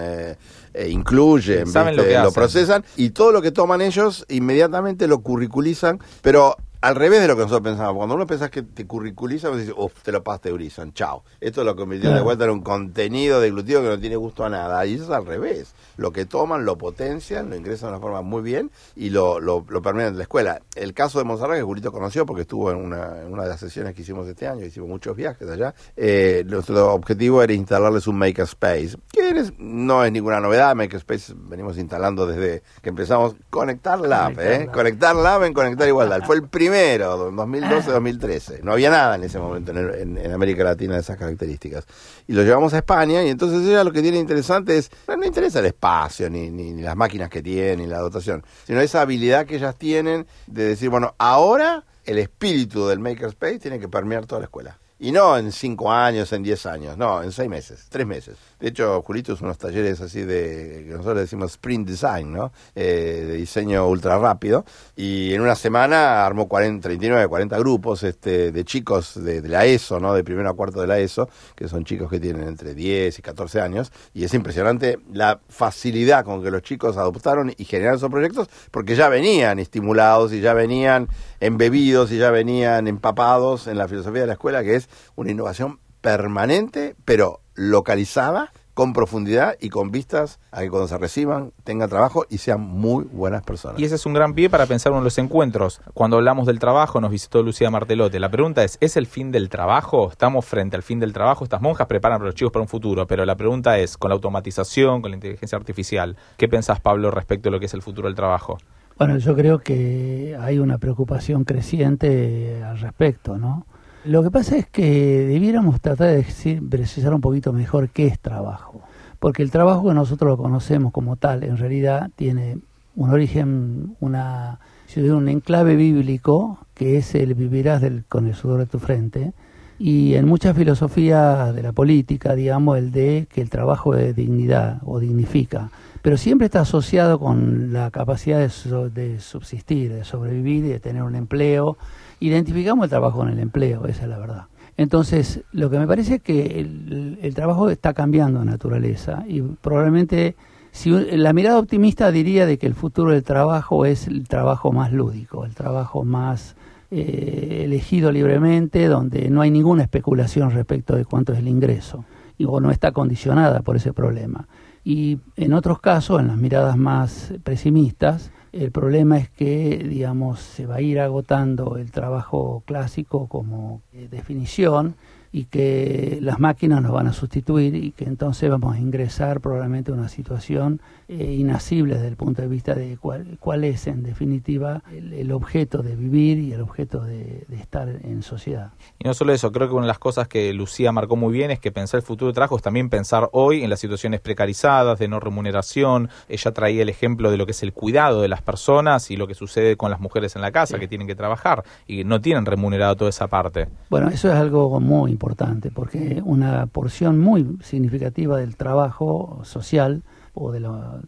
eh, 0.75 0.89
incluyen, 0.91 1.67
Saben 1.67 1.97
lo, 1.97 2.05
que 2.05 2.19
lo 2.19 2.33
procesan 2.33 2.85
y 2.97 3.11
todo 3.11 3.33
lo 3.33 3.41
que 3.41 3.53
toman 3.53 3.81
ellos 3.81 4.27
inmediatamente 4.29 5.07
lo 5.07 5.21
curriculizan, 5.21 6.01
pero 6.21 6.57
al 6.85 6.97
revés 6.97 7.23
de 7.23 7.29
lo 7.29 7.35
que 7.35 7.41
nosotros 7.41 7.63
pensamos. 7.63 7.97
Cuando 7.97 8.15
uno 8.15 8.27
piensa 8.27 8.51
que 8.51 8.61
te 8.63 8.87
curriculiza, 8.87 9.49
uno 9.49 9.57
dice, 9.57 9.73
uff, 9.75 10.03
te 10.03 10.13
lo 10.13 10.23
pasteurizan, 10.23 10.93
chao. 10.93 11.25
Esto 11.41 11.65
lo 11.65 11.75
convirtió 11.77 12.11
claro. 12.11 12.19
de 12.19 12.25
vuelta 12.25 12.45
en 12.45 12.51
un 12.51 12.61
contenido 12.61 13.41
deglutivo 13.41 13.81
que 13.81 13.89
no 13.89 13.99
tiene 13.99 14.17
gusto 14.17 14.45
a 14.45 14.51
nada. 14.51 14.85
Y 14.85 14.97
eso 14.97 15.05
es 15.05 15.11
al 15.11 15.25
revés. 15.25 15.73
Lo 15.97 16.13
que 16.13 16.27
toman, 16.27 16.67
lo 16.67 16.77
potencian, 16.77 17.49
lo 17.49 17.57
ingresan 17.57 17.89
de 17.89 17.95
una 17.95 18.03
forma 18.03 18.21
muy 18.21 18.43
bien 18.43 18.71
y 18.97 19.09
lo, 19.09 19.41
lo, 19.41 19.65
lo 19.67 19.81
permean 19.81 20.09
en 20.09 20.19
la 20.19 20.25
escuela. 20.25 20.61
El 20.75 20.93
caso 20.93 21.19
de 21.19 21.25
Monserrat, 21.25 21.57
que 21.57 21.63
Julito 21.63 21.91
conoció 21.91 22.27
porque 22.27 22.43
estuvo 22.43 22.71
en 22.71 22.77
una, 22.77 23.23
en 23.23 23.33
una 23.33 23.45
de 23.45 23.49
las 23.49 23.61
sesiones 23.61 23.95
que 23.95 24.03
hicimos 24.03 24.29
este 24.29 24.47
año, 24.47 24.67
hicimos 24.67 24.91
muchos 24.91 25.17
viajes 25.17 25.49
allá, 25.49 25.75
eh, 25.97 26.45
nuestro 26.47 26.93
objetivo 26.93 27.43
era 27.43 27.55
instalarles 27.55 28.07
un 28.09 28.19
Makerspace, 28.19 28.99
que 29.11 29.31
es, 29.31 29.55
no 29.57 30.05
es 30.05 30.13
ninguna 30.13 30.39
novedad. 30.39 30.75
Makerspace 30.75 31.33
venimos 31.35 31.79
instalando 31.79 32.27
desde 32.27 32.63
que 32.83 32.91
empezamos 32.91 33.37
Conectar 33.49 33.99
Lab, 33.99 34.35
Conectar, 34.35 34.53
¿eh? 34.53 34.67
Lab. 34.67 34.75
Conectar 34.75 35.17
Lab 35.17 35.45
en 35.45 35.55
Conectar 35.55 35.89
Igualdad. 35.89 36.21
Fue 36.27 36.37
el 36.37 36.47
primer 36.47 36.74
primero, 36.75 37.31
2012-2013. 37.31 38.63
No 38.63 38.73
había 38.73 38.91
nada 38.91 39.15
en 39.15 39.23
ese 39.23 39.39
momento 39.39 39.71
en, 39.71 39.77
el, 39.77 39.95
en, 39.95 40.19
en, 40.19 40.33
América 40.33 40.65
Latina 40.65 40.95
de 40.95 41.01
esas 41.01 41.17
características. 41.17 41.85
Y 42.27 42.33
lo 42.33 42.43
llevamos 42.43 42.75
a 42.75 42.79
España 42.79 43.23
y 43.23 43.29
entonces 43.29 43.67
ella 43.67 43.85
lo 43.85 43.93
que 43.93 44.03
tiene 44.03 44.19
interesante 44.19 44.77
es, 44.77 44.91
no, 45.07 45.17
no 45.17 45.25
interesa 45.25 45.61
el 45.61 45.67
espacio, 45.67 46.29
ni, 46.29 46.51
ni, 46.51 46.73
ni, 46.73 46.83
las 46.83 46.97
máquinas 46.97 47.31
que 47.31 47.43
tienen, 47.43 47.79
ni 47.79 47.87
la 47.87 47.99
dotación, 47.99 48.45
sino 48.67 48.81
esa 48.81 49.03
habilidad 49.03 49.47
que 49.47 49.57
ellas 49.57 49.77
tienen 49.77 50.27
de 50.49 50.65
decir, 50.65 50.91
bueno, 50.91 51.15
ahora 51.19 51.85
el 52.05 52.19
espíritu 52.19 52.89
del 52.89 52.99
Makerspace 52.99 53.61
tiene 53.61 53.79
que 53.79 53.89
permear 53.89 54.27
toda 54.27 54.41
la 54.41 54.47
escuela. 54.47 54.79
Y 55.05 55.13
no 55.13 55.37
en 55.37 55.53
cinco 55.53 55.93
años, 55.93 56.33
en 56.33 56.43
diez 56.43 56.65
años, 56.65 56.97
no, 56.97 57.23
en 57.23 57.31
seis 57.31 57.51
meses, 57.51 57.89
tres 57.91 58.07
meses. 58.07 58.39
De 58.59 58.69
hecho, 58.69 59.03
Julito 59.03 59.35
es 59.35 59.43
unos 59.43 59.59
talleres 59.59 60.01
así 60.01 60.23
de, 60.23 60.87
que 60.89 60.93
nosotros 60.93 61.19
decimos 61.19 61.51
sprint 61.51 61.87
design, 61.87 62.33
¿no? 62.33 62.53
Eh, 62.75 63.25
de 63.27 63.35
diseño 63.35 63.87
ultra 63.87 64.19
rápido. 64.19 64.65
Y 64.97 65.35
en 65.35 65.43
una 65.43 65.57
semana 65.57 66.25
armó 66.25 66.49
40, 66.49 66.81
39, 66.89 67.29
40 67.29 67.59
grupos 67.59 68.03
este, 68.03 68.51
de 68.51 68.65
chicos 68.65 69.23
de, 69.23 69.43
de, 69.43 69.49
la 69.51 69.67
ESO, 69.67 70.01
¿no? 70.01 70.15
De 70.15 70.25
primero 70.25 70.49
a 70.49 70.55
cuarto 70.55 70.81
de 70.81 70.87
la 70.87 70.99
ESO, 70.99 71.29
que 71.55 71.69
son 71.69 71.85
chicos 71.85 72.09
que 72.09 72.19
tienen 72.19 72.49
entre 72.49 72.75
10 72.75 73.19
y 73.19 73.21
14 73.21 73.61
años. 73.61 73.93
Y 74.15 74.25
es 74.25 74.33
impresionante 74.33 75.01
la 75.13 75.39
facilidad 75.51 76.25
con 76.25 76.43
que 76.43 76.51
los 76.51 76.63
chicos 76.63 76.97
adoptaron 76.97 77.53
y 77.55 77.67
generaron 77.67 77.99
esos 77.99 78.11
proyectos, 78.11 78.49
porque 78.71 78.97
ya 78.97 79.11
venían 79.11 79.59
estimulados 79.59 80.33
y 80.33 80.41
ya 80.41 80.55
venían 80.55 81.09
embebidos 81.41 82.13
y 82.13 82.19
ya 82.19 82.31
venían 82.31 82.89
empapados 82.89 83.67
en 83.67 83.79
la 83.79 83.89
filosofía 83.89 84.23
de 84.23 84.27
la 84.29 84.33
escuela, 84.35 84.63
que 84.63 84.77
es 84.77 84.89
una 85.17 85.31
innovación 85.31 85.81
permanente, 86.01 86.97
pero 87.05 87.41
localizada, 87.55 88.53
con 88.75 88.93
profundidad 88.93 89.57
y 89.61 89.71
con 89.71 89.91
vistas 89.93 90.41
a 90.51 90.61
que 90.61 90.69
cuando 90.69 90.89
se 90.89 90.99
reciban 90.99 91.53
tengan 91.63 91.89
trabajo 91.89 92.27
y 92.29 92.39
sean 92.39 92.61
muy 92.61 93.05
buenas 93.05 93.43
personas. 93.43 93.79
Y 93.81 93.85
ese 93.85 93.95
es 93.95 94.05
un 94.05 94.13
gran 94.13 94.35
pie 94.35 94.51
para 94.51 94.67
pensar 94.67 94.93
en 94.93 95.05
los 95.05 95.17
encuentros. 95.19 95.81
Cuando 95.95 96.17
hablamos 96.17 96.47
del 96.47 96.59
trabajo, 96.59 97.01
nos 97.01 97.11
visitó 97.11 97.43
Lucía 97.43 97.71
Martelote. 97.71 98.19
La 98.19 98.29
pregunta 98.29 98.65
es, 98.65 98.77
¿es 98.81 98.97
el 98.97 99.07
fin 99.07 99.31
del 99.31 99.49
trabajo? 99.49 100.11
¿Estamos 100.11 100.45
frente 100.45 100.77
al 100.77 100.83
fin 100.83 100.99
del 100.99 101.13
trabajo? 101.13 101.45
Estas 101.45 101.63
monjas 101.63 101.87
preparan 101.87 102.21
a 102.21 102.25
los 102.25 102.35
chicos 102.35 102.53
para 102.53 102.63
un 102.63 102.69
futuro, 102.69 103.07
pero 103.07 103.25
la 103.25 103.37
pregunta 103.37 103.79
es, 103.79 103.97
con 103.97 104.11
la 104.11 104.17
automatización, 104.17 105.03
con 105.03 105.13
la 105.13 105.17
inteligencia 105.17 105.57
artificial, 105.57 106.17
¿qué 106.37 106.49
pensás, 106.49 106.81
Pablo, 106.81 107.11
respecto 107.13 107.49
a 107.49 107.53
lo 107.53 107.61
que 107.61 107.67
es 107.67 107.75
el 107.75 107.83
futuro 107.83 108.09
del 108.09 108.17
trabajo? 108.17 108.59
Bueno, 108.97 109.19
yo 109.19 109.35
creo 109.35 109.59
que 109.59 110.37
hay 110.41 110.61
una 110.61 110.79
preocupación 110.79 111.45
creciente 111.45 112.63
al 112.63 112.79
respecto, 112.79 113.39
¿no? 113.39 113.67
Lo 114.05 114.23
que 114.23 114.31
pasa 114.31 114.57
es 114.57 114.67
que 114.67 115.27
debiéramos 115.27 115.81
tratar 115.81 116.09
de 116.09 116.61
precisar 116.69 117.13
un 117.13 117.21
poquito 117.21 117.53
mejor 117.53 117.89
qué 117.89 118.07
es 118.07 118.21
trabajo. 118.21 118.83
Porque 119.19 119.43
el 119.43 119.51
trabajo 119.51 119.89
que 119.89 119.95
nosotros 119.95 120.29
lo 120.29 120.37
conocemos 120.37 120.93
como 120.93 121.17
tal, 121.17 121.43
en 121.43 121.57
realidad 121.57 122.11
tiene 122.15 122.59
un 122.95 123.11
origen, 123.11 123.97
una, 123.99 124.61
un 124.97 125.29
enclave 125.29 125.75
bíblico, 125.75 126.59
que 126.75 126.99
es 126.99 127.15
el 127.15 127.35
vivirás 127.35 127.81
del, 127.81 128.05
con 128.09 128.27
el 128.27 128.35
sudor 128.35 128.61
de 128.61 128.67
tu 128.67 128.79
frente, 128.79 129.33
y 129.79 130.15
en 130.15 130.27
muchas 130.27 130.57
filosofías 130.57 131.53
de 131.53 131.63
la 131.63 131.73
política, 131.73 132.35
digamos, 132.35 132.79
el 132.79 132.93
de 132.93 133.27
que 133.33 133.41
el 133.41 133.51
trabajo 133.51 133.97
es 133.97 134.15
dignidad 134.15 134.79
o 134.85 135.01
dignifica, 135.01 135.71
pero 136.05 136.19
siempre 136.19 136.45
está 136.45 136.61
asociado 136.61 137.19
con 137.19 137.73
la 137.73 137.91
capacidad 137.91 138.39
de, 138.39 138.91
de 138.91 139.21
subsistir, 139.21 139.91
de 139.91 140.05
sobrevivir 140.05 140.67
y 140.67 140.69
de 140.69 140.79
tener 140.79 141.03
un 141.03 141.15
empleo. 141.15 141.79
Identificamos 142.21 142.85
el 142.85 142.91
trabajo 142.91 143.21
con 143.21 143.31
el 143.31 143.39
empleo, 143.39 143.87
esa 143.87 144.03
es 144.03 144.09
la 144.11 144.19
verdad. 144.19 144.45
Entonces, 144.77 145.41
lo 145.53 145.71
que 145.71 145.79
me 145.79 145.87
parece 145.87 146.17
es 146.17 146.23
que 146.23 146.61
el, 146.61 147.19
el 147.23 147.35
trabajo 147.35 147.71
está 147.71 147.95
cambiando 147.95 148.41
de 148.41 148.45
naturaleza 148.45 149.25
y 149.27 149.41
probablemente 149.41 150.37
si 150.73 150.91
la 150.91 151.33
mirada 151.33 151.59
optimista 151.59 152.13
diría 152.13 152.45
de 152.45 152.59
que 152.59 152.67
el 152.67 152.75
futuro 152.75 153.13
del 153.13 153.23
trabajo 153.23 153.87
es 153.87 154.07
el 154.07 154.29
trabajo 154.29 154.73
más 154.73 154.93
lúdico, 154.93 155.47
el 155.47 155.55
trabajo 155.55 156.05
más 156.05 156.55
eh, 156.91 157.63
elegido 157.65 158.13
libremente, 158.13 158.89
donde 158.89 159.31
no 159.31 159.41
hay 159.41 159.51
ninguna 159.51 159.85
especulación 159.85 160.51
respecto 160.51 160.97
de 160.97 161.07
cuánto 161.07 161.33
es 161.33 161.39
el 161.39 161.49
ingreso 161.49 162.05
y 162.37 162.45
o 162.45 162.61
no 162.61 162.71
está 162.71 162.93
condicionada 162.93 163.63
por 163.63 163.77
ese 163.77 163.95
problema. 163.95 164.47
Y 164.85 165.19
en 165.37 165.55
otros 165.55 165.81
casos, 165.81 166.21
en 166.21 166.29
las 166.29 166.37
miradas 166.37 166.77
más 166.77 167.33
pesimistas, 167.43 168.31
el 168.53 168.71
problema 168.71 169.19
es 169.19 169.31
que, 169.31 169.85
digamos, 169.89 170.41
se 170.41 170.67
va 170.67 170.77
a 170.77 170.81
ir 170.81 171.01
agotando 171.01 171.77
el 171.77 171.91
trabajo 171.91 172.63
clásico 172.67 173.27
como 173.27 173.81
eh, 173.93 174.09
definición 174.11 174.95
y 175.35 175.47
que 175.47 176.19
las 176.23 176.39
máquinas 176.39 176.81
nos 176.81 176.93
van 176.93 177.09
a 177.09 177.13
sustituir 177.13 177.75
y 177.75 177.91
que 177.91 178.05
entonces 178.05 178.49
vamos 178.49 178.77
a 178.77 178.79
ingresar 178.79 179.41
probablemente 179.41 179.91
a 179.91 179.95
una 179.95 180.09
situación 180.09 180.81
eh, 181.09 181.35
inasible 181.37 181.97
desde 181.97 182.07
el 182.07 182.15
punto 182.15 182.41
de 182.41 182.47
vista 182.47 182.73
de 182.75 182.97
cuál, 182.99 183.37
cuál 183.41 183.65
es 183.65 183.89
en 183.89 184.05
definitiva 184.05 184.85
el, 184.93 185.33
objeto 185.33 185.83
de 185.83 185.97
vivir 185.97 186.39
y 186.39 186.53
el 186.53 186.61
objeto 186.61 187.01
de, 187.01 187.45
estar 187.61 187.89
en 187.89 188.23
sociedad. 188.23 188.71
Y 189.01 189.09
no 189.09 189.13
solo 189.13 189.33
eso, 189.33 189.51
creo 189.51 189.67
que 189.67 189.75
una 189.75 189.83
de 189.83 189.89
las 189.89 189.99
cosas 189.99 190.29
que 190.29 190.53
Lucía 190.53 190.93
marcó 190.93 191.17
muy 191.17 191.33
bien 191.33 191.51
es 191.51 191.59
que 191.59 191.73
pensar 191.73 191.99
el 191.99 192.07
futuro 192.07 192.31
de 192.31 192.35
trabajo 192.35 192.57
es 192.57 192.63
también 192.63 192.89
pensar 192.89 193.29
hoy 193.33 193.65
en 193.65 193.71
las 193.71 193.81
situaciones 193.81 194.21
precarizadas, 194.21 195.01
de 195.01 195.09
no 195.09 195.19
remuneración. 195.19 196.11
Ella 196.29 196.53
traía 196.53 196.83
el 196.83 196.89
ejemplo 196.89 197.33
de 197.33 197.39
lo 197.39 197.45
que 197.45 197.53
es 197.53 197.63
el 197.65 197.73
cuidado 197.73 198.23
de 198.23 198.29
las 198.29 198.41
personas 198.41 199.11
y 199.11 199.17
lo 199.17 199.27
que 199.27 199.35
sucede 199.35 199.77
con 199.77 199.91
las 199.91 199.99
mujeres 199.99 200.37
en 200.37 200.43
la 200.43 200.53
casa 200.53 200.79
que 200.79 200.87
tienen 200.87 201.09
que 201.09 201.17
trabajar 201.17 201.65
y 201.89 202.05
no 202.05 202.21
tienen 202.21 202.47
remunerado 202.47 202.95
toda 202.95 203.11
esa 203.11 203.27
parte. 203.27 203.67
Bueno, 203.91 204.11
eso 204.11 204.29
es 204.29 204.37
algo 204.37 204.79
muy 204.79 205.11
importante 205.11 205.24
importante, 205.25 205.71
porque 205.71 206.21
una 206.25 206.67
porción 206.67 207.19
muy 207.19 207.57
significativa 207.63 208.39
del 208.39 208.57
trabajo 208.57 209.41
social 209.45 210.03
o 210.35 210.53
de, 210.53 210.61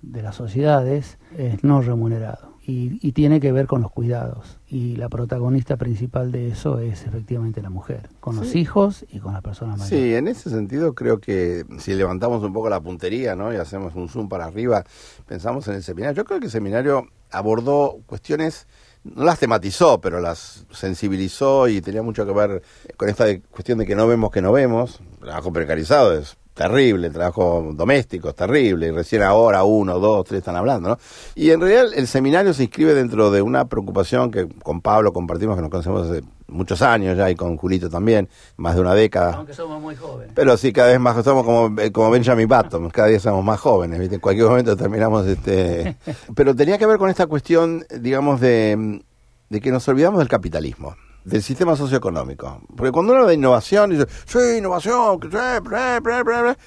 de 0.03 0.23
las 0.23 0.37
sociedades 0.37 1.19
es 1.37 1.63
no 1.63 1.83
remunerado 1.83 2.57
y, 2.67 3.13
tiene 3.13 3.41
que 3.41 3.53
ver 3.53 3.67
con 3.67 3.83
los 3.83 3.93
cuidados. 3.93 4.59
Y 4.69 4.97
la 4.97 5.09
protagonista 5.09 5.77
principal 5.77 6.33
de 6.33 6.49
eso 6.49 6.81
es 6.81 7.07
efectivamente 7.07 7.63
la 7.63 7.71
mujer, 7.71 8.09
con 8.21 8.37
los 8.37 8.55
hijos 8.55 9.07
y 9.13 9.21
con 9.21 9.33
las 9.33 9.43
personas 9.43 9.79
mayores. 9.79 9.99
Sí, 9.99 10.15
en 10.15 10.29
ese 10.29 10.51
sentido 10.51 10.95
creo 10.95 11.19
que 11.19 11.65
si 11.79 11.95
levantamos 11.95 12.43
un 12.43 12.53
poco 12.53 12.69
la 12.69 12.81
puntería 12.81 13.37
¿no? 13.37 13.53
y 13.53 13.57
hacemos 13.57 13.95
un 13.95 14.09
zoom 14.09 14.29
para 14.29 14.47
arriba, 14.47 14.85
pensamos 15.27 15.69
en 15.69 15.75
el 15.75 15.83
seminario. 15.83 16.17
Yo 16.17 16.25
creo 16.25 16.41
que 16.41 16.47
el 16.47 16.53
seminario 16.53 17.09
abordó 17.31 17.99
cuestiones 18.07 18.67
no 19.14 19.25
las 19.25 19.38
tematizó, 19.38 20.01
pero 20.01 20.21
las 20.21 20.64
sensibilizó 20.73 21.69
y 21.69 21.81
tenía 21.81 22.03
mucho 22.03 22.27
que 22.27 22.33
ver 22.33 22.62
con 22.97 23.09
esta 23.09 23.25
cuestión 23.51 23.79
de 23.79 23.87
que 23.87 23.95
no 23.95 24.07
vemos 24.07 24.31
que 24.31 24.42
no 24.42 24.53
vemos. 24.53 25.01
El 25.21 25.27
trabajo 25.27 25.53
precarizado 25.53 26.14
es 26.14 26.37
terrible, 26.55 27.09
el 27.09 27.12
trabajo 27.12 27.71
doméstico 27.75 28.31
es 28.31 28.35
terrible, 28.35 28.87
y 28.87 28.90
recién 28.90 29.23
ahora 29.23 29.62
uno, 29.64 29.99
dos, 29.99 30.25
tres 30.25 30.38
están 30.38 30.57
hablando, 30.57 30.88
¿no? 30.88 30.99
Y 31.35 31.51
en 31.51 31.61
realidad 31.61 31.92
el 31.95 32.07
seminario 32.07 32.55
se 32.55 32.64
inscribe 32.64 32.95
dentro 32.95 33.31
de 33.31 33.42
una 33.42 33.66
preocupación 33.66 34.31
que 34.31 34.49
con 34.62 34.81
Pablo 34.81 35.12
compartimos, 35.12 35.57
que 35.57 35.62
nos 35.62 35.71
conocemos 35.71 36.09
hace 36.09 36.23
muchos 36.49 36.83
años 36.83 37.17
ya 37.17 37.31
y 37.31 37.35
con 37.35 37.57
Julito 37.57 37.89
también, 37.91 38.29
más 38.57 38.75
de 38.75 38.81
una 38.81 38.95
década. 38.95 39.35
Aunque 39.35 39.55
somos 39.55 39.81
muy 39.81 39.97
jóvenes. 39.97 40.33
Pero 40.35 40.57
sí, 40.57 40.73
cada 40.73 40.89
vez 40.89 41.01
más, 41.01 41.23
somos 41.25 41.45
como, 41.45 41.81
eh, 41.81 41.93
como 41.93 42.11
Benjamin 42.11 42.49
Button, 42.49 42.91
cada 42.91 43.09
día 43.09 43.21
somos 43.21 43.45
más 43.45 43.61
jóvenes, 43.61 43.99
¿viste? 43.99 44.17
En 44.17 44.21
cualquier 44.21 44.49
momento 44.49 44.77
terminamos 44.77 45.27
este... 45.27 45.97
Pero 46.35 46.55
tenía 46.55 46.79
que 46.79 46.87
ver 46.87 46.99
con 46.99 47.11
esta 47.11 47.27
cuestión, 47.27 47.85
digamos, 48.01 48.41
de, 48.41 49.03
de 49.49 49.61
que 49.61 49.71
nos 49.71 49.87
olvidamos 49.89 50.19
del 50.19 50.29
capitalismo 50.29 50.97
del 51.27 51.43
sistema 51.43 51.75
socioeconómico. 51.75 52.61
Porque 52.77 52.93
cuando 52.93 53.12
uno 53.12 53.23
habla 53.23 53.31
de 53.31 53.35
innovación, 53.35 53.91
dice, 53.91 54.07
sí, 54.27 54.59
innovación, 54.59 55.19
que, 55.19 55.29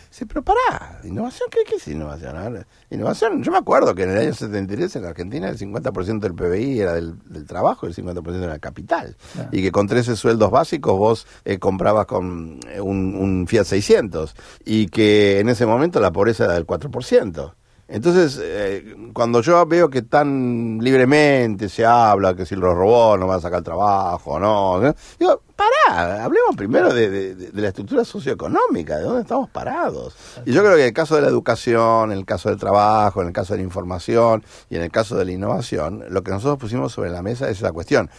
sí, 0.09 0.25
pero 0.25 0.43
pará, 0.43 0.99
¿innovación 1.03 1.49
qué, 1.49 1.59
qué 1.65 1.75
es 1.75 1.87
innovación? 1.87 2.65
innovación, 2.89 3.41
yo 3.41 3.51
me 3.51 3.57
acuerdo 3.57 3.95
que 3.95 4.03
en 4.03 4.11
el 4.11 4.17
año 4.17 4.33
73 4.33 4.97
en 4.97 5.03
la 5.03 5.09
Argentina 5.09 5.47
el 5.47 5.57
50% 5.57 6.19
del 6.19 6.33
PBI 6.33 6.81
era 6.81 6.93
del, 6.93 7.15
trabajo 7.47 7.87
y 7.87 7.89
el 7.89 7.95
50% 7.95 8.35
era 8.35 8.51
del 8.51 8.59
capital. 8.59 9.15
Y 9.51 9.61
que 9.61 9.71
con 9.71 9.87
13 9.87 10.17
sueldos 10.17 10.51
básicos 10.51 10.97
vos 10.97 11.27
eh, 11.45 11.57
comprabas 11.57 12.05
con 12.05 12.59
eh, 12.67 12.81
un, 12.81 13.15
un 13.15 13.47
Fiat 13.47 13.63
600 13.63 14.35
y 14.65 14.87
que 14.87 15.39
en 15.39 15.47
ese 15.47 15.65
momento 15.65 16.01
la 16.01 16.11
pobreza 16.11 16.45
era 16.45 16.53
del 16.55 16.67
4%. 16.67 17.53
Entonces, 17.91 18.39
eh, 18.41 18.95
cuando 19.13 19.41
yo 19.41 19.65
veo 19.65 19.89
que 19.89 20.03
tan 20.03 20.77
libremente 20.79 21.67
se 21.69 21.85
habla 21.85 22.35
que 22.35 22.45
si 22.45 22.55
los 22.55 22.75
robots 22.75 23.19
no 23.19 23.25
van 23.25 23.39
a 23.39 23.41
sacar 23.41 23.63
trabajo, 23.63 24.39
no, 24.39 24.79
digo, 25.19 25.41
pará, 25.55 26.23
hablemos 26.23 26.55
primero 26.55 26.93
de, 26.93 27.49
la 27.51 27.69
estructura 27.69 28.05
socioeconómica, 28.05 28.97
de 28.97 29.03
dónde 29.03 29.21
estamos 29.21 29.49
parados. 29.49 30.15
Y 30.45 30.53
yo 30.53 30.61
creo 30.61 30.75
que 30.75 30.81
en 30.81 30.87
el 30.87 30.93
caso 30.93 31.15
de 31.15 31.23
la 31.23 31.29
educación, 31.29 32.11
en 32.11 32.19
el 32.19 32.25
caso 32.25 32.49
del 32.49 32.59
trabajo, 32.59 33.21
en 33.21 33.27
el 33.29 33.33
caso 33.33 33.53
de 33.53 33.57
la 33.57 33.63
información 33.63 34.43
y 34.69 34.75
en 34.75 34.83
el 34.83 34.91
caso 34.91 35.17
de 35.17 35.25
la 35.25 35.31
innovación, 35.31 36.03
lo 36.09 36.21
que 36.21 36.29
nosotros 36.29 36.59
pusimos 36.59 36.93
sobre 36.93 37.09
la 37.09 37.23
mesa 37.23 37.49
es 37.49 37.57
esa 37.57 37.71
cuestión. 37.71 38.11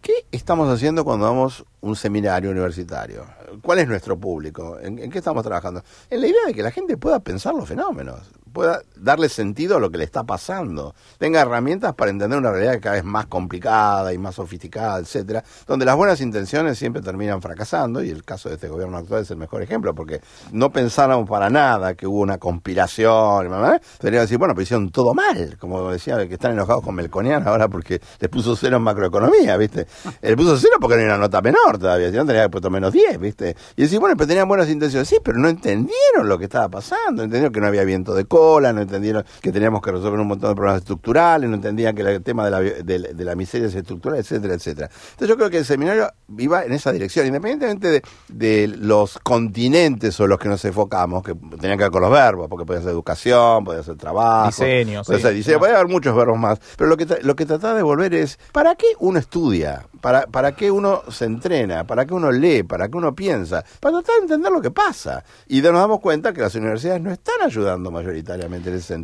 ¿Qué 0.00 0.26
estamos 0.30 0.72
haciendo 0.72 1.04
cuando 1.04 1.26
damos 1.26 1.64
un 1.80 1.96
seminario 1.96 2.50
universitario? 2.50 3.26
¿Cuál 3.62 3.80
es 3.80 3.88
nuestro 3.88 4.16
público? 4.16 4.78
¿En, 4.80 5.10
qué 5.10 5.18
estamos 5.18 5.42
trabajando? 5.42 5.82
En 6.08 6.20
la 6.20 6.28
idea 6.28 6.46
de 6.46 6.54
que 6.54 6.62
la 6.62 6.70
gente 6.70 6.96
pueda 6.96 7.18
pensar 7.18 7.54
los 7.54 7.68
fenómenos 7.68 8.20
pueda 8.58 8.82
darle 8.96 9.28
sentido 9.28 9.76
a 9.76 9.78
lo 9.78 9.88
que 9.88 9.98
le 9.98 10.04
está 10.04 10.24
pasando, 10.24 10.92
tenga 11.16 11.40
herramientas 11.40 11.94
para 11.94 12.10
entender 12.10 12.40
una 12.40 12.50
realidad 12.50 12.80
cada 12.82 12.96
vez 12.96 13.04
más 13.04 13.26
complicada 13.26 14.12
y 14.12 14.18
más 14.18 14.34
sofisticada, 14.34 14.98
etcétera, 14.98 15.44
donde 15.64 15.84
las 15.84 15.94
buenas 15.94 16.20
intenciones 16.20 16.76
siempre 16.76 17.00
terminan 17.00 17.40
fracasando, 17.40 18.02
y 18.02 18.10
el 18.10 18.24
caso 18.24 18.48
de 18.48 18.56
este 18.56 18.66
gobierno 18.66 18.96
actual 18.96 19.22
es 19.22 19.30
el 19.30 19.36
mejor 19.36 19.62
ejemplo, 19.62 19.94
porque 19.94 20.20
no 20.50 20.72
pensaron 20.72 21.24
para 21.24 21.48
nada 21.48 21.94
que 21.94 22.08
hubo 22.08 22.18
una 22.18 22.38
conspiración, 22.38 23.48
¿verdad? 23.48 23.80
podrían 24.00 24.22
decir, 24.22 24.38
bueno, 24.38 24.54
pero 24.54 24.64
hicieron 24.64 24.90
todo 24.90 25.14
mal, 25.14 25.56
como 25.60 25.92
decía, 25.92 26.26
que 26.26 26.34
están 26.34 26.50
enojados 26.50 26.82
con 26.82 26.96
Melconian 26.96 27.46
ahora 27.46 27.68
porque 27.68 28.00
les 28.18 28.28
puso 28.28 28.56
cero 28.56 28.78
en 28.78 28.82
macroeconomía, 28.82 29.56
¿viste? 29.56 29.86
Le 30.20 30.36
puso 30.36 30.58
cero 30.58 30.78
porque 30.80 30.96
no 30.96 31.02
era 31.02 31.14
una 31.14 31.26
nota 31.26 31.40
menor 31.40 31.78
todavía, 31.78 32.10
si 32.10 32.16
no 32.16 32.26
tenía 32.26 32.42
que 32.42 32.50
puesto 32.50 32.70
menos 32.70 32.92
10, 32.92 33.20
¿viste? 33.20 33.54
Y 33.76 33.82
decir, 33.82 34.00
bueno, 34.00 34.16
pero 34.16 34.26
tenían 34.26 34.48
buenas 34.48 34.68
intenciones, 34.68 35.06
sí, 35.06 35.18
pero 35.22 35.38
no 35.38 35.48
entendieron 35.48 36.28
lo 36.28 36.38
que 36.38 36.46
estaba 36.46 36.68
pasando, 36.68 37.22
entendieron 37.22 37.52
que 37.52 37.60
no 37.60 37.68
había 37.68 37.84
viento 37.84 38.14
de 38.14 38.24
no 38.48 38.80
entendieron 38.80 39.24
que 39.40 39.52
teníamos 39.52 39.82
que 39.82 39.92
resolver 39.92 40.18
un 40.18 40.28
montón 40.28 40.50
de 40.50 40.56
problemas 40.56 40.80
estructurales, 40.80 41.48
no 41.48 41.56
entendían 41.56 41.94
que 41.94 42.02
el 42.02 42.22
tema 42.22 42.44
de 42.44 42.50
la, 42.50 42.60
de, 42.60 43.24
la 43.24 43.34
miseria 43.34 43.68
es 43.68 43.74
estructural, 43.74 44.18
etcétera, 44.18 44.54
etcétera. 44.54 44.88
Entonces 45.10 45.28
yo 45.28 45.36
creo 45.36 45.50
que 45.50 45.58
el 45.58 45.64
seminario 45.64 46.10
iba 46.38 46.64
en 46.64 46.72
esa 46.72 46.92
dirección, 46.92 47.26
independientemente 47.26 48.02
de, 48.28 48.68
los 48.68 49.18
continentes 49.18 50.18
o 50.20 50.26
los 50.26 50.38
que 50.38 50.48
nos 50.48 50.64
enfocamos, 50.64 51.22
que 51.22 51.34
tenían 51.60 51.78
que 51.78 51.84
ver 51.84 51.90
con 51.90 52.02
los 52.02 52.10
verbos, 52.10 52.48
porque 52.48 52.64
podía 52.64 52.80
ser 52.80 52.90
educación, 52.90 53.64
podía 53.64 53.82
ser 53.82 53.96
trabajo, 53.96 54.46
diseño, 54.48 55.02
podía 55.04 55.20
ser 55.20 55.34
diseño, 55.34 55.58
podía 55.58 55.74
haber 55.74 55.88
muchos 55.88 56.14
verbos 56.14 56.38
más, 56.38 56.60
pero 56.76 56.88
lo 56.88 56.96
que, 56.96 57.06
lo 57.22 57.36
que 57.36 57.46
trataba 57.46 57.74
de 57.74 57.82
volver 57.82 58.14
es, 58.14 58.38
¿para 58.52 58.74
qué 58.74 58.86
uno 58.98 59.18
estudia? 59.18 59.86
¿Para, 60.00 60.26
¿Para 60.26 60.52
qué 60.52 60.70
uno 60.70 61.02
se 61.10 61.24
entrena? 61.24 61.84
¿Para 61.84 62.06
qué 62.06 62.14
uno 62.14 62.30
lee? 62.30 62.62
¿Para 62.62 62.88
qué 62.88 62.96
uno 62.96 63.14
piensa? 63.14 63.64
Para 63.80 63.98
tratar 63.98 64.16
de 64.16 64.22
entender 64.22 64.52
lo 64.52 64.60
que 64.60 64.70
pasa. 64.70 65.24
Y 65.48 65.60
nos 65.60 65.72
damos 65.72 66.00
cuenta 66.00 66.32
que 66.32 66.40
las 66.40 66.54
universidades 66.54 67.02
no 67.02 67.10
están 67.10 67.42
ayudando 67.42 67.90
mayoritariamente 67.90 68.27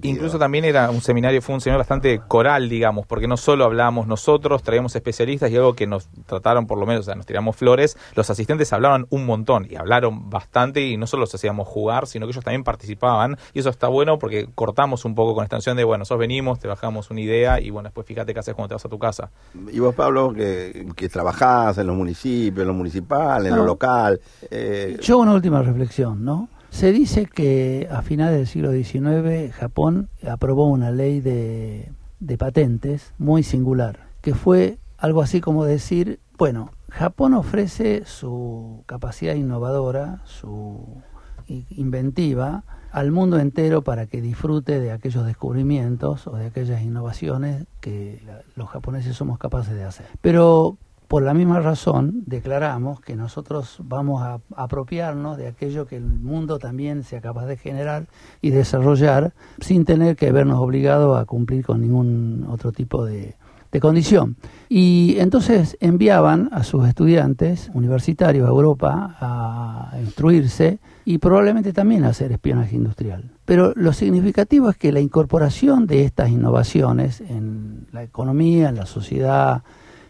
Incluso 0.08 0.38
también 0.38 0.64
era 0.64 0.90
un 0.90 1.00
seminario, 1.00 1.40
fue 1.42 1.54
un 1.54 1.60
seminario 1.60 1.80
bastante 1.80 2.20
coral, 2.26 2.68
digamos, 2.68 3.06
porque 3.06 3.26
no 3.26 3.36
solo 3.36 3.64
hablábamos 3.64 4.06
nosotros, 4.06 4.62
traíamos 4.62 4.94
especialistas 4.96 5.50
y 5.50 5.56
algo 5.56 5.74
que 5.74 5.86
nos 5.86 6.08
trataron 6.26 6.66
por 6.66 6.78
lo 6.78 6.86
menos, 6.86 7.02
o 7.02 7.04
sea, 7.04 7.14
nos 7.14 7.26
tiramos 7.26 7.56
flores, 7.56 7.96
los 8.14 8.28
asistentes 8.30 8.72
hablaban 8.72 9.06
un 9.10 9.26
montón 9.26 9.66
y 9.70 9.76
hablaron 9.76 10.30
bastante 10.30 10.82
y 10.82 10.96
no 10.96 11.06
solo 11.06 11.22
los 11.22 11.34
hacíamos 11.34 11.68
jugar, 11.68 12.06
sino 12.06 12.26
que 12.26 12.32
ellos 12.32 12.44
también 12.44 12.64
participaban 12.64 13.36
y 13.52 13.60
eso 13.60 13.70
está 13.70 13.88
bueno 13.88 14.18
porque 14.18 14.48
cortamos 14.54 15.04
un 15.04 15.14
poco 15.14 15.34
con 15.34 15.44
esta 15.44 15.56
extensión 15.56 15.76
de, 15.76 15.84
bueno, 15.84 16.00
nosotros 16.00 16.20
venimos, 16.20 16.58
te 16.58 16.68
bajamos 16.68 17.10
una 17.10 17.20
idea 17.20 17.60
y 17.60 17.70
bueno, 17.70 17.88
después 17.88 18.06
fíjate 18.06 18.34
qué 18.34 18.40
haces 18.40 18.54
cuando 18.54 18.68
te 18.68 18.74
vas 18.74 18.84
a 18.84 18.88
tu 18.88 18.98
casa. 18.98 19.30
Y 19.72 19.78
vos, 19.78 19.94
Pablo, 19.94 20.32
que, 20.32 20.86
que 20.96 21.08
trabajás 21.08 21.78
en 21.78 21.86
los 21.86 21.96
municipios, 21.96 22.62
en 22.62 22.68
lo 22.68 22.74
municipal, 22.74 23.46
en 23.46 23.56
lo 23.56 23.64
local. 23.64 24.20
Eh... 24.50 24.98
Yo 25.00 25.18
una 25.18 25.32
última 25.32 25.62
reflexión, 25.62 26.24
¿no? 26.24 26.48
Se 26.74 26.90
dice 26.90 27.26
que 27.26 27.86
a 27.88 28.02
finales 28.02 28.36
del 28.36 28.46
siglo 28.48 28.72
XIX 28.72 29.54
Japón 29.54 30.08
aprobó 30.28 30.66
una 30.66 30.90
ley 30.90 31.20
de, 31.20 31.92
patentes 32.36 33.14
muy 33.16 33.44
singular, 33.44 34.08
que 34.22 34.34
fue 34.34 34.78
algo 34.98 35.22
así 35.22 35.40
como 35.40 35.64
decir, 35.64 36.18
bueno, 36.36 36.72
Japón 36.90 37.34
ofrece 37.34 38.02
su 38.06 38.82
capacidad 38.86 39.36
innovadora, 39.36 40.22
su 40.24 41.00
inventiva 41.46 42.64
al 42.90 43.12
mundo 43.12 43.38
entero 43.38 43.82
para 43.82 44.06
que 44.06 44.20
disfrute 44.20 44.80
de 44.80 44.90
aquellos 44.90 45.24
descubrimientos 45.24 46.26
o 46.26 46.34
de 46.34 46.46
aquellas 46.46 46.82
innovaciones 46.82 47.66
que 47.80 48.20
los 48.56 48.68
japoneses 48.68 49.14
somos 49.14 49.38
capaces 49.38 49.76
de 49.76 49.84
hacer. 49.84 50.06
Pero 50.20 50.76
por 51.08 51.22
la 51.22 51.34
misma 51.34 51.60
razón 51.60 52.22
declaramos 52.26 53.00
que 53.00 53.16
nosotros 53.16 53.78
vamos 53.84 54.22
a 54.22 54.40
apropiarnos 54.56 55.36
de 55.36 55.48
aquello 55.48 55.86
que 55.86 55.96
el 55.96 56.04
mundo 56.04 56.58
también 56.58 57.04
sea 57.04 57.20
capaz 57.20 57.46
de 57.46 57.56
generar 57.56 58.06
y 58.40 58.50
desarrollar 58.50 59.32
sin 59.60 59.84
tener 59.84 60.16
que 60.16 60.32
vernos 60.32 60.60
obligados 60.60 61.18
a 61.18 61.24
cumplir 61.24 61.64
con 61.64 61.80
ningún 61.80 62.46
otro 62.48 62.72
tipo 62.72 63.04
de, 63.04 63.36
de 63.74 63.80
condición. 63.80 64.36
Y 64.68 65.16
entonces 65.18 65.76
enviaban 65.80 66.48
a 66.52 66.62
sus 66.62 66.86
estudiantes 66.86 67.70
universitarios 67.74 68.46
a 68.46 68.50
Europa 68.50 69.16
a 69.20 69.98
instruirse 70.00 70.78
y 71.04 71.18
probablemente 71.18 71.72
también 71.72 72.04
a 72.04 72.10
hacer 72.10 72.30
espionaje 72.30 72.76
industrial. 72.76 73.32
Pero 73.44 73.72
lo 73.74 73.92
significativo 73.92 74.70
es 74.70 74.76
que 74.76 74.92
la 74.92 75.00
incorporación 75.00 75.86
de 75.86 76.04
estas 76.04 76.30
innovaciones 76.30 77.20
en 77.20 77.88
la 77.92 78.04
economía, 78.04 78.68
en 78.68 78.76
la 78.76 78.86
sociedad, 78.86 79.64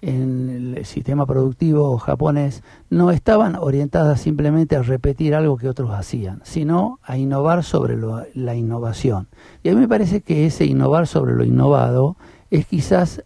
en 0.05 0.75
el 0.77 0.85
sistema 0.85 1.25
productivo 1.25 1.97
japonés 1.99 2.63
no 2.91 3.11
estaban 3.11 3.57
orientadas 3.57 4.21
simplemente 4.21 4.77
a 4.77 4.83
repetir 4.83 5.35
algo 5.35 5.57
que 5.57 5.69
otros 5.69 5.91
hacían, 5.93 6.41
sino 6.45 6.99
a 7.03 7.17
innovar 7.17 7.65
sobre 7.65 7.97
la 8.35 8.55
innovación. 8.55 9.29
Y 9.63 9.71
a 9.71 9.75
mí 9.75 9.81
me 9.81 9.89
parece 9.89 10.21
que 10.21 10.47
ese 10.47 10.67
innovar 10.67 11.07
sobre 11.07 11.35
lo 11.35 11.45
innovado 11.45 12.17
es 12.51 12.67
quizás 12.67 13.25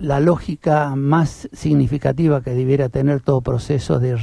la 0.00 0.20
lógica 0.20 0.94
más 0.96 1.48
significativa 1.52 2.40
que 2.42 2.50
debiera 2.50 2.88
tener 2.88 3.20
todo 3.20 3.40
proceso 3.40 3.98
de, 3.98 4.14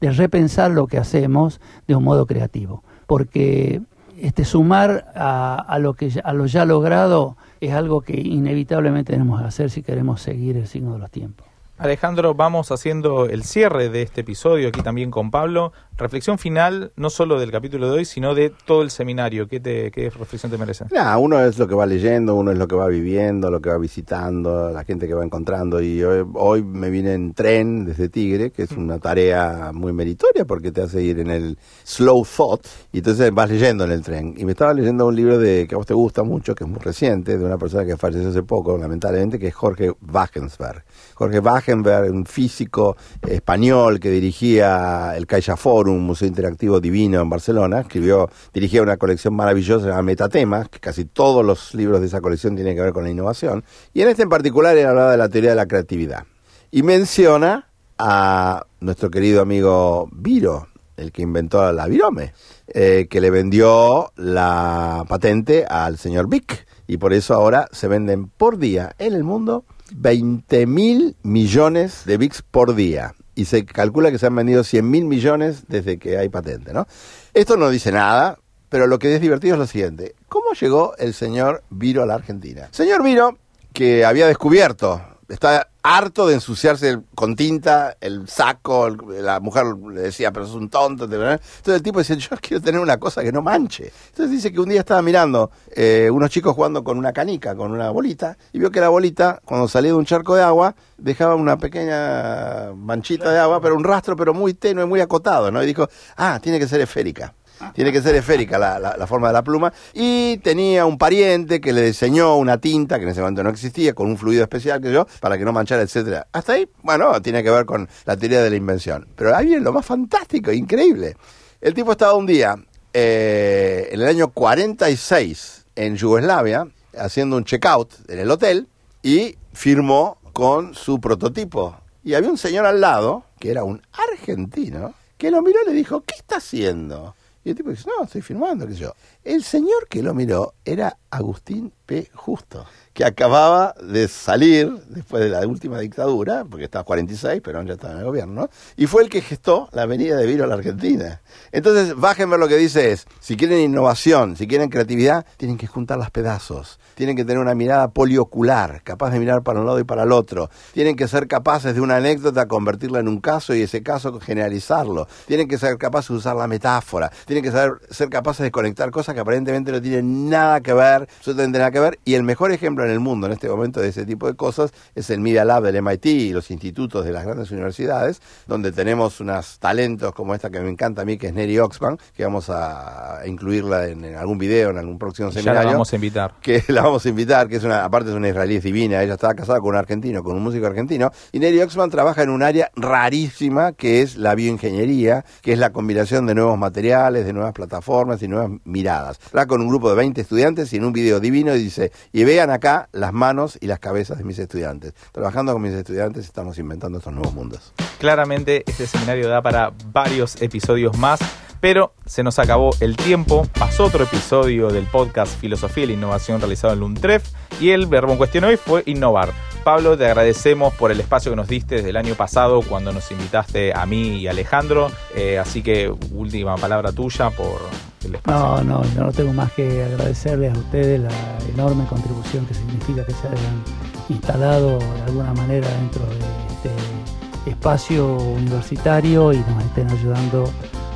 de, 0.00 0.12
repensar 0.12 0.70
lo 0.70 0.86
que 0.86 0.98
hacemos 0.98 1.60
de 1.86 1.96
un 1.96 2.04
modo 2.04 2.26
creativo. 2.26 2.84
Porque 3.06 3.82
este, 4.18 4.44
sumar 4.44 5.12
a, 5.14 5.54
a, 5.56 5.78
lo 5.78 5.94
que, 5.94 6.20
a 6.22 6.32
lo 6.32 6.46
ya 6.46 6.64
logrado 6.64 7.36
es 7.60 7.72
algo 7.72 8.00
que 8.00 8.18
inevitablemente 8.20 9.12
tenemos 9.12 9.40
que 9.40 9.46
hacer 9.46 9.70
si 9.70 9.82
queremos 9.82 10.20
seguir 10.20 10.56
el 10.56 10.66
signo 10.66 10.94
de 10.94 10.98
los 10.98 11.10
tiempos. 11.10 11.46
Alejandro, 11.80 12.34
vamos 12.34 12.70
haciendo 12.72 13.24
el 13.24 13.42
cierre 13.42 13.88
de 13.88 14.02
este 14.02 14.20
episodio 14.20 14.68
aquí 14.68 14.82
también 14.82 15.10
con 15.10 15.30
Pablo. 15.30 15.72
Reflexión 16.00 16.38
final, 16.38 16.92
no 16.96 17.10
solo 17.10 17.38
del 17.38 17.50
capítulo 17.50 17.90
de 17.90 17.98
hoy, 17.98 18.04
sino 18.06 18.34
de 18.34 18.50
todo 18.64 18.80
el 18.80 18.90
seminario. 18.90 19.46
¿Qué, 19.46 19.60
te, 19.60 19.90
qué 19.90 20.08
reflexión 20.08 20.50
te 20.50 20.56
merece? 20.56 20.86
uno 21.18 21.44
es 21.44 21.58
lo 21.58 21.68
que 21.68 21.74
va 21.74 21.84
leyendo, 21.84 22.36
uno 22.36 22.52
es 22.52 22.56
lo 22.56 22.66
que 22.66 22.74
va 22.74 22.86
viviendo, 22.86 23.50
lo 23.50 23.60
que 23.60 23.68
va 23.68 23.76
visitando, 23.76 24.70
la 24.70 24.82
gente 24.84 25.06
que 25.06 25.12
va 25.12 25.22
encontrando. 25.22 25.78
Y 25.82 26.02
hoy, 26.02 26.62
me 26.62 26.88
vine 26.88 27.12
en 27.12 27.34
tren 27.34 27.84
desde 27.84 28.08
Tigre, 28.08 28.50
que 28.50 28.62
es 28.62 28.72
una 28.72 28.98
tarea 28.98 29.72
muy 29.74 29.92
meritoria 29.92 30.46
porque 30.46 30.72
te 30.72 30.80
hace 30.80 31.02
ir 31.02 31.18
en 31.18 31.28
el 31.28 31.58
slow 31.84 32.24
thought. 32.24 32.64
Y 32.92 32.98
entonces 32.98 33.30
vas 33.34 33.50
leyendo 33.50 33.84
en 33.84 33.90
el 33.90 34.00
tren. 34.00 34.34
Y 34.38 34.46
me 34.46 34.52
estaba 34.52 34.72
leyendo 34.72 35.06
un 35.06 35.14
libro 35.14 35.38
de 35.38 35.66
que 35.68 35.74
a 35.74 35.78
vos 35.78 35.86
te 35.86 35.92
gusta 35.92 36.22
mucho, 36.22 36.54
que 36.54 36.64
es 36.64 36.70
muy 36.70 36.80
reciente, 36.80 37.36
de 37.36 37.44
una 37.44 37.58
persona 37.58 37.84
que 37.84 37.98
falleció 37.98 38.30
hace 38.30 38.42
poco, 38.42 38.78
lamentablemente, 38.78 39.38
que 39.38 39.48
es 39.48 39.54
Jorge 39.54 39.92
Wagensberg. 40.10 40.82
Jorge 41.12 41.40
Wagensberg, 41.40 42.10
un 42.10 42.24
físico 42.24 42.96
español 43.28 44.00
que 44.00 44.10
dirigía 44.10 45.14
el 45.14 45.26
Caixa 45.26 45.58
Forum, 45.58 45.89
un 45.90 46.04
museo 46.04 46.28
interactivo 46.28 46.80
divino 46.80 47.20
en 47.20 47.28
Barcelona, 47.28 47.80
escribió, 47.80 48.30
dirigía 48.52 48.82
una 48.82 48.96
colección 48.96 49.34
maravillosa 49.34 49.96
a 49.96 50.02
Metatemas, 50.02 50.68
que 50.68 50.80
casi 50.80 51.04
todos 51.04 51.44
los 51.44 51.74
libros 51.74 52.00
de 52.00 52.06
esa 52.06 52.20
colección 52.20 52.54
tienen 52.54 52.76
que 52.76 52.82
ver 52.82 52.92
con 52.92 53.04
la 53.04 53.10
innovación, 53.10 53.64
y 53.92 54.02
en 54.02 54.08
este 54.08 54.22
en 54.22 54.28
particular 54.28 54.76
él 54.76 54.86
hablaba 54.86 55.10
de 55.12 55.16
la 55.16 55.28
teoría 55.28 55.50
de 55.50 55.56
la 55.56 55.66
creatividad. 55.66 56.24
Y 56.70 56.82
menciona 56.82 57.68
a 57.98 58.64
nuestro 58.80 59.10
querido 59.10 59.42
amigo 59.42 60.08
Viro, 60.12 60.68
el 60.96 61.12
que 61.12 61.22
inventó 61.22 61.72
la 61.72 61.86
Virome, 61.86 62.32
eh, 62.68 63.06
que 63.10 63.20
le 63.20 63.30
vendió 63.30 64.12
la 64.16 65.04
patente 65.08 65.64
al 65.64 65.98
señor 65.98 66.28
Vic, 66.28 66.66
y 66.86 66.96
por 66.96 67.12
eso 67.12 67.34
ahora 67.34 67.68
se 67.72 67.88
venden 67.88 68.28
por 68.28 68.58
día 68.58 68.94
en 68.98 69.14
el 69.14 69.24
mundo 69.24 69.64
20 69.92 70.66
mil 70.66 71.16
millones 71.22 72.04
de 72.04 72.16
bits 72.16 72.42
por 72.42 72.74
día. 72.74 73.14
Y 73.34 73.44
se 73.44 73.64
calcula 73.64 74.10
que 74.10 74.18
se 74.18 74.26
han 74.26 74.34
vendido 74.34 74.64
100 74.64 74.90
mil 74.90 75.04
millones 75.04 75.64
desde 75.68 75.98
que 75.98 76.18
hay 76.18 76.28
patente, 76.28 76.72
¿no? 76.72 76.86
Esto 77.32 77.56
no 77.56 77.70
dice 77.70 77.92
nada, 77.92 78.38
pero 78.68 78.86
lo 78.86 78.98
que 78.98 79.14
es 79.14 79.20
divertido 79.20 79.54
es 79.54 79.58
lo 79.58 79.66
siguiente. 79.66 80.14
¿Cómo 80.28 80.52
llegó 80.52 80.96
el 80.96 81.14
señor 81.14 81.62
Viro 81.70 82.02
a 82.02 82.06
la 82.06 82.14
Argentina? 82.14 82.68
Señor 82.70 83.02
Viro, 83.02 83.38
que 83.72 84.04
había 84.04 84.26
descubierto, 84.26 85.00
está 85.30 85.68
harto 85.82 86.26
de 86.26 86.34
ensuciarse 86.34 87.00
con 87.14 87.36
tinta 87.36 87.96
el 88.00 88.28
saco, 88.28 88.90
la 88.90 89.40
mujer 89.40 89.64
le 89.92 90.02
decía, 90.02 90.32
pero 90.32 90.44
es 90.44 90.52
un 90.52 90.68
tonto. 90.68 91.04
Entonces 91.04 91.40
el 91.66 91.82
tipo 91.82 91.98
dice, 92.00 92.16
yo 92.16 92.36
quiero 92.40 92.62
tener 92.62 92.80
una 92.80 92.98
cosa 92.98 93.22
que 93.22 93.32
no 93.32 93.40
manche. 93.42 93.92
Entonces 94.08 94.30
dice 94.30 94.52
que 94.52 94.60
un 94.60 94.68
día 94.68 94.80
estaba 94.80 95.00
mirando 95.02 95.50
eh, 95.74 96.10
unos 96.12 96.30
chicos 96.30 96.54
jugando 96.54 96.84
con 96.84 96.98
una 96.98 97.12
canica, 97.12 97.54
con 97.54 97.70
una 97.72 97.90
bolita, 97.90 98.36
y 98.52 98.58
vio 98.58 98.70
que 98.70 98.80
la 98.80 98.88
bolita, 98.88 99.40
cuando 99.44 99.68
salía 99.68 99.92
de 99.92 99.96
un 99.96 100.04
charco 100.04 100.34
de 100.34 100.42
agua, 100.42 100.74
dejaba 100.98 101.34
una 101.34 101.56
pequeña 101.56 102.72
manchita 102.74 103.30
de 103.30 103.38
agua, 103.38 103.60
pero 103.60 103.76
un 103.76 103.84
rastro, 103.84 104.16
pero 104.16 104.34
muy 104.34 104.54
tenue, 104.54 104.84
muy 104.84 105.00
acotado, 105.00 105.50
¿no? 105.50 105.62
Y 105.62 105.66
dijo, 105.66 105.88
ah, 106.16 106.40
tiene 106.42 106.58
que 106.58 106.68
ser 106.68 106.80
esférica. 106.80 107.34
Tiene 107.74 107.92
que 107.92 108.00
ser 108.02 108.14
esférica 108.14 108.58
la, 108.58 108.78
la, 108.78 109.06
forma 109.06 109.28
de 109.28 109.34
la 109.34 109.42
pluma. 109.42 109.72
Y 109.92 110.38
tenía 110.38 110.86
un 110.86 110.98
pariente 110.98 111.60
que 111.60 111.72
le 111.72 111.82
diseñó 111.82 112.36
una 112.36 112.58
tinta, 112.58 112.98
que 112.98 113.04
en 113.04 113.10
ese 113.10 113.20
momento 113.20 113.42
no 113.42 113.50
existía, 113.50 113.94
con 113.94 114.08
un 114.08 114.16
fluido 114.16 114.42
especial, 114.42 114.80
que 114.80 114.92
yo, 114.92 115.06
para 115.20 115.36
que 115.38 115.44
no 115.44 115.52
manchara, 115.52 115.82
etcétera. 115.82 116.26
Hasta 116.32 116.54
ahí, 116.54 116.68
bueno, 116.82 117.20
tiene 117.22 117.42
que 117.42 117.50
ver 117.50 117.66
con 117.66 117.88
la 118.04 118.16
teoría 118.16 118.42
de 118.42 118.50
la 118.50 118.56
invención. 118.56 119.06
Pero 119.16 119.36
ahí 119.36 119.46
viene 119.46 119.62
lo 119.62 119.72
más 119.72 119.84
fantástico, 119.84 120.52
increíble. 120.52 121.16
El 121.60 121.74
tipo 121.74 121.92
estaba 121.92 122.14
un 122.14 122.26
día, 122.26 122.56
eh, 122.92 123.88
en 123.92 124.00
el 124.00 124.06
año 124.06 124.28
46, 124.28 125.66
en 125.76 125.96
Yugoslavia, 125.96 126.66
haciendo 126.98 127.36
un 127.36 127.44
checkout 127.44 127.92
en 128.08 128.18
el 128.18 128.30
hotel, 128.30 128.68
y 129.02 129.36
firmó 129.52 130.18
con 130.32 130.74
su 130.74 131.00
prototipo. 131.00 131.76
Y 132.02 132.14
había 132.14 132.30
un 132.30 132.38
señor 132.38 132.66
al 132.66 132.80
lado, 132.80 133.24
que 133.38 133.50
era 133.50 133.64
un 133.64 133.82
argentino, 133.92 134.94
que 135.18 135.30
lo 135.30 135.42
miró 135.42 135.58
y 135.64 135.68
le 135.68 135.74
dijo, 135.74 136.00
¿qué 136.00 136.14
está 136.16 136.36
haciendo? 136.36 137.14
Y 137.44 137.50
el 137.50 137.56
tipo 137.56 137.70
dice, 137.70 137.88
no, 137.88 138.04
estoy 138.04 138.22
filmando, 138.22 138.66
qué 138.66 138.74
sé 138.74 138.80
yo. 138.80 138.94
El 139.24 139.42
señor 139.42 139.88
que 139.88 140.02
lo 140.02 140.14
miró 140.14 140.54
era 140.64 140.96
Agustín 141.10 141.72
P. 141.86 142.08
Justo. 142.14 142.66
Que 142.92 143.04
acababa 143.04 143.74
de 143.82 144.08
salir 144.08 144.70
después 144.88 145.22
de 145.22 145.30
la 145.30 145.46
última 145.46 145.78
dictadura, 145.78 146.44
porque 146.44 146.64
estaba 146.64 146.84
46, 146.84 147.40
pero 147.42 147.62
ya 147.62 147.74
estaba 147.74 147.94
en 147.94 148.00
el 148.00 148.04
gobierno, 148.04 148.48
y 148.76 148.86
fue 148.86 149.02
el 149.02 149.08
que 149.08 149.20
gestó 149.20 149.68
la 149.72 149.86
venida 149.86 150.16
de 150.16 150.26
Viro 150.26 150.44
a 150.44 150.46
la 150.46 150.54
Argentina. 150.54 151.20
Entonces, 151.52 151.94
bájenme 151.96 152.36
lo 152.36 152.48
que 152.48 152.56
dice 152.56 152.92
es, 152.92 153.06
si 153.20 153.36
quieren 153.36 153.60
innovación, 153.60 154.36
si 154.36 154.46
quieren 154.46 154.68
creatividad, 154.70 155.24
tienen 155.36 155.56
que 155.56 155.66
juntar 155.66 155.98
los 155.98 156.10
pedazos, 156.10 156.78
tienen 156.94 157.16
que 157.16 157.24
tener 157.24 157.38
una 157.38 157.54
mirada 157.54 157.88
poliocular, 157.88 158.82
capaz 158.82 159.10
de 159.10 159.18
mirar 159.18 159.42
para 159.42 159.60
un 159.60 159.66
lado 159.66 159.78
y 159.80 159.84
para 159.84 160.02
el 160.02 160.12
otro, 160.12 160.50
tienen 160.72 160.96
que 160.96 161.08
ser 161.08 161.26
capaces 161.28 161.74
de 161.74 161.80
una 161.80 161.96
anécdota 161.96 162.46
convertirla 162.46 163.00
en 163.00 163.08
un 163.08 163.20
caso 163.20 163.54
y 163.54 163.62
ese 163.62 163.82
caso 163.82 164.20
generalizarlo, 164.20 165.08
tienen 165.26 165.48
que 165.48 165.58
ser 165.58 165.78
capaces 165.78 166.10
de 166.10 166.16
usar 166.16 166.36
la 166.36 166.46
metáfora, 166.46 167.10
tienen 167.24 167.44
que 167.44 167.52
ser, 167.52 167.72
ser 167.90 168.10
capaces 168.10 168.42
de 168.44 168.50
conectar 168.50 168.90
cosas 168.90 169.14
que 169.14 169.20
aparentemente 169.20 169.72
no 169.72 169.80
tienen 169.80 170.28
nada 170.28 170.60
que 170.60 170.72
ver, 170.72 170.99
absolutamente 171.02 171.58
nada 171.58 171.70
que 171.70 171.80
ver, 171.80 171.98
y 172.04 172.14
el 172.14 172.22
mejor 172.22 172.52
ejemplo 172.52 172.84
en 172.84 172.90
el 172.90 173.00
mundo 173.00 173.26
en 173.26 173.32
este 173.32 173.48
momento 173.48 173.80
de 173.80 173.88
ese 173.88 174.04
tipo 174.04 174.26
de 174.26 174.34
cosas 174.34 174.72
es 174.94 175.10
el 175.10 175.20
Media 175.20 175.44
Lab 175.44 175.62
del 175.62 175.82
MIT 175.82 176.06
y 176.06 176.32
los 176.32 176.50
institutos 176.50 177.04
de 177.04 177.12
las 177.12 177.24
grandes 177.24 177.50
universidades, 177.50 178.20
donde 178.46 178.72
tenemos 178.72 179.20
unos 179.20 179.58
talentos 179.58 180.12
como 180.12 180.34
esta 180.34 180.50
que 180.50 180.60
me 180.60 180.70
encanta 180.70 181.02
a 181.02 181.04
mí, 181.04 181.18
que 181.18 181.28
es 181.28 181.34
Neri 181.34 181.58
Oxman, 181.58 181.98
que 182.14 182.24
vamos 182.24 182.50
a 182.50 183.20
incluirla 183.26 183.88
en, 183.88 184.16
algún 184.16 184.38
video, 184.38 184.70
en 184.70 184.78
algún 184.78 184.98
próximo 184.98 185.30
seminario. 185.30 185.62
la 185.62 185.72
vamos 185.72 185.92
a 185.92 185.96
invitar. 185.96 186.34
Que 186.40 186.64
la 186.68 186.82
vamos 186.82 187.04
a 187.04 187.08
invitar, 187.08 187.48
que 187.48 187.56
es 187.56 187.64
una, 187.64 187.84
aparte 187.84 188.10
es 188.10 188.16
una 188.16 188.28
israelí 188.28 188.58
divina, 188.58 189.02
ella 189.02 189.14
estaba 189.14 189.34
casada 189.34 189.60
con 189.60 189.70
un 189.70 189.76
argentino, 189.76 190.22
con 190.22 190.36
un 190.36 190.42
músico 190.42 190.66
argentino, 190.66 191.10
y 191.32 191.38
Neri 191.38 191.60
Oxman 191.60 191.90
trabaja 191.90 192.22
en 192.22 192.30
un 192.30 192.42
área 192.42 192.70
rarísima 192.76 193.72
que 193.72 194.02
es 194.02 194.16
la 194.16 194.34
bioingeniería, 194.34 195.24
que 195.42 195.52
es 195.52 195.58
la 195.58 195.70
combinación 195.70 196.26
de 196.26 196.34
nuevos 196.34 196.58
materiales, 196.58 197.26
de 197.26 197.32
nuevas 197.32 197.52
plataformas 197.52 198.22
y 198.22 198.28
nuevas 198.28 198.50
miradas. 198.64 199.18
Habla 199.28 199.46
con 199.46 199.60
un 199.60 199.68
grupo 199.68 199.90
de 199.90 199.96
20 199.96 200.20
estudiantes 200.20 200.72
y 200.72 200.76
en 200.76 200.84
un 200.84 200.89
video 200.92 201.20
divino 201.20 201.52
dice, 201.54 201.92
y 202.12 202.24
vean 202.24 202.50
acá 202.50 202.88
las 202.92 203.12
manos 203.12 203.58
y 203.60 203.66
las 203.66 203.78
cabezas 203.78 204.18
de 204.18 204.24
mis 204.24 204.38
estudiantes. 204.38 204.94
Trabajando 205.12 205.52
con 205.52 205.62
mis 205.62 205.72
estudiantes 205.72 206.24
estamos 206.24 206.58
inventando 206.58 206.98
estos 206.98 207.12
nuevos 207.12 207.34
mundos. 207.34 207.72
Claramente 207.98 208.64
este 208.66 208.86
seminario 208.86 209.28
da 209.28 209.42
para 209.42 209.72
varios 209.92 210.40
episodios 210.40 210.96
más, 210.98 211.20
pero 211.60 211.92
se 212.06 212.22
nos 212.22 212.38
acabó 212.38 212.70
el 212.80 212.96
tiempo. 212.96 213.46
Pasó 213.58 213.84
otro 213.84 214.04
episodio 214.04 214.68
del 214.68 214.86
podcast 214.86 215.38
Filosofía 215.38 215.84
y 215.84 215.86
la 215.88 215.92
Innovación 215.92 216.40
realizado 216.40 216.72
en 216.72 216.80
LUNTREF 216.80 217.24
y 217.60 217.70
el 217.70 217.86
verbo 217.86 218.12
en 218.12 218.18
cuestión 218.18 218.44
hoy 218.44 218.56
fue 218.56 218.82
innovar. 218.86 219.32
Pablo, 219.62 219.96
te 219.96 220.06
agradecemos 220.06 220.72
por 220.74 220.90
el 220.90 221.00
espacio 221.00 221.32
que 221.32 221.36
nos 221.36 221.46
diste 221.46 221.76
desde 221.76 221.90
el 221.90 221.96
año 221.98 222.14
pasado 222.14 222.62
cuando 222.62 222.92
nos 222.92 223.10
invitaste 223.10 223.74
a 223.74 223.84
mí 223.84 224.16
y 224.16 224.26
Alejandro. 224.26 224.90
Eh, 225.14 225.38
así 225.38 225.62
que 225.62 225.92
última 226.12 226.56
palabra 226.56 226.92
tuya 226.92 227.28
por 227.30 227.60
el 228.04 228.14
espacio. 228.14 228.64
No, 228.64 228.82
no, 228.82 228.82
no 228.96 229.12
tengo 229.12 229.34
más 229.34 229.52
que 229.52 229.84
agradecerles 229.84 230.54
a 230.54 230.58
ustedes 230.58 231.00
la 231.00 231.38
enorme 231.52 231.84
contribución 231.84 232.46
que 232.46 232.54
significa 232.54 233.04
que 233.04 233.12
se 233.12 233.26
hayan 233.26 233.62
instalado 234.08 234.78
de 234.78 235.02
alguna 235.02 235.34
manera 235.34 235.68
dentro 235.68 236.06
de 236.06 236.54
este 236.54 237.50
espacio 237.50 238.16
universitario 238.16 239.32
y 239.32 239.38
nos 239.38 239.64
estén 239.64 239.90
ayudando 239.90 240.50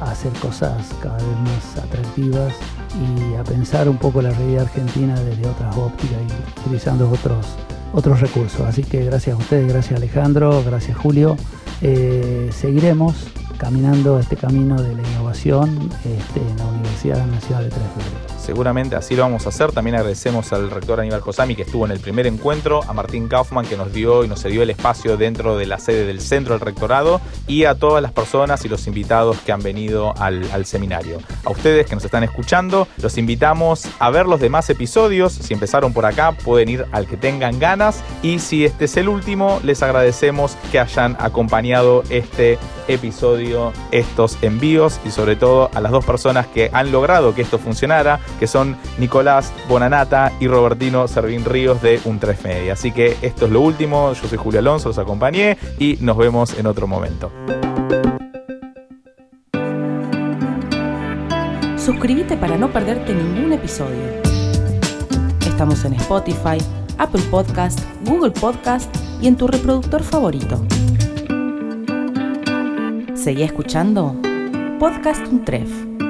a 0.08 0.12
hacer 0.12 0.32
cosas 0.34 0.86
cada 1.02 1.16
vez 1.16 1.38
más 1.40 1.84
atractivas 1.84 2.52
y 2.94 3.34
a 3.34 3.44
pensar 3.44 3.88
un 3.88 3.96
poco 3.96 4.22
la 4.22 4.30
realidad 4.30 4.62
argentina 4.62 5.18
desde 5.20 5.48
otras 5.48 5.76
ópticas 5.76 6.18
y 6.20 6.60
utilizando 6.60 7.10
otros 7.10 7.46
otros 7.94 8.20
recursos. 8.20 8.60
Así 8.62 8.82
que 8.82 9.04
gracias 9.04 9.36
a 9.36 9.38
ustedes, 9.38 9.68
gracias 9.68 9.96
Alejandro, 9.96 10.62
gracias 10.64 10.96
Julio. 10.96 11.36
Eh, 11.80 12.50
seguiremos 12.52 13.28
caminando 13.58 14.18
este 14.18 14.36
camino 14.36 14.80
de 14.80 14.94
la 14.94 15.02
innovación 15.02 15.90
este, 16.04 16.40
en 16.40 16.56
la 16.58 16.66
Universidad 16.66 17.26
Nacional 17.26 17.64
de 17.64 17.70
Tres 17.70 17.82
Seguramente 18.38 18.94
así 18.94 19.16
lo 19.16 19.22
vamos 19.22 19.46
a 19.46 19.48
hacer. 19.48 19.72
También 19.72 19.96
agradecemos 19.96 20.52
al 20.52 20.70
rector 20.70 21.00
Aníbal 21.00 21.20
Josami 21.20 21.56
que 21.56 21.62
estuvo 21.62 21.86
en 21.86 21.92
el 21.92 22.00
primer 22.00 22.26
encuentro, 22.26 22.82
a 22.86 22.92
Martín 22.92 23.26
Kaufman 23.26 23.64
que 23.64 23.76
nos 23.76 23.92
dio 23.92 24.22
y 24.22 24.28
nos 24.28 24.42
cedió 24.42 24.62
el 24.62 24.70
espacio 24.70 25.16
dentro 25.16 25.56
de 25.56 25.64
la 25.64 25.78
sede 25.78 26.04
del 26.04 26.20
centro 26.20 26.52
del 26.52 26.60
rectorado 26.60 27.22
y 27.46 27.64
a 27.64 27.74
todas 27.74 28.02
las 28.02 28.12
personas 28.12 28.62
y 28.64 28.68
los 28.68 28.86
invitados 28.86 29.38
que 29.38 29.52
han 29.52 29.62
venido 29.62 30.14
al 30.18 30.66
seminario. 30.66 31.20
A 31.44 31.50
ustedes 31.50 31.86
que 31.86 31.94
nos 31.94 32.04
están 32.04 32.24
escuchando, 32.24 32.88
los 32.98 33.16
invitamos 33.18 33.86
a 33.98 34.10
ver 34.10 34.26
los 34.26 34.40
demás 34.40 34.68
episodios. 34.70 35.32
Si 35.32 35.54
empezaron 35.54 35.92
por 35.92 36.06
acá, 36.06 36.32
pueden 36.32 36.68
ir 36.68 36.86
al 36.92 37.06
que 37.06 37.16
tengan 37.16 37.58
ganas. 37.58 38.02
Y 38.22 38.38
si 38.38 38.64
este 38.64 38.86
es 38.86 38.96
el 38.96 39.08
último, 39.08 39.60
les 39.62 39.82
agradecemos 39.82 40.56
que 40.70 40.78
hayan 40.78 41.16
acompañado 41.18 42.02
este 42.10 42.58
episodio, 42.88 43.43
estos 43.90 44.38
envíos 44.42 45.00
y 45.04 45.10
sobre 45.10 45.36
todo 45.36 45.70
a 45.74 45.80
las 45.80 45.92
dos 45.92 46.04
personas 46.04 46.46
que 46.46 46.70
han 46.72 46.92
logrado 46.92 47.34
que 47.34 47.42
esto 47.42 47.58
funcionara, 47.58 48.20
que 48.38 48.46
son 48.46 48.76
Nicolás 48.98 49.52
Bonanata 49.68 50.32
y 50.40 50.48
Robertino 50.48 51.08
Servín 51.08 51.44
Ríos 51.44 51.82
de 51.82 52.00
Un 52.04 52.18
3 52.18 52.42
Media. 52.44 52.72
Así 52.72 52.92
que 52.92 53.16
esto 53.22 53.46
es 53.46 53.52
lo 53.52 53.60
último, 53.60 54.12
yo 54.12 54.28
soy 54.28 54.38
Julio 54.38 54.60
Alonso, 54.60 54.88
los 54.88 54.98
acompañé 54.98 55.56
y 55.78 55.98
nos 56.00 56.16
vemos 56.16 56.58
en 56.58 56.66
otro 56.66 56.86
momento. 56.86 57.30
Suscríbete 61.76 62.36
para 62.38 62.56
no 62.56 62.72
perderte 62.72 63.12
ningún 63.12 63.52
episodio. 63.52 64.22
Estamos 65.46 65.84
en 65.84 65.92
Spotify, 65.94 66.58
Apple 66.98 67.22
Podcast, 67.30 67.80
Google 68.06 68.30
Podcast 68.30 68.94
y 69.20 69.28
en 69.28 69.36
tu 69.36 69.46
reproductor 69.46 70.02
favorito. 70.02 70.64
Seguí 73.24 73.42
escuchando 73.42 74.20
Podcast 74.78 75.26
Un 75.28 75.46
Tref. 75.46 76.03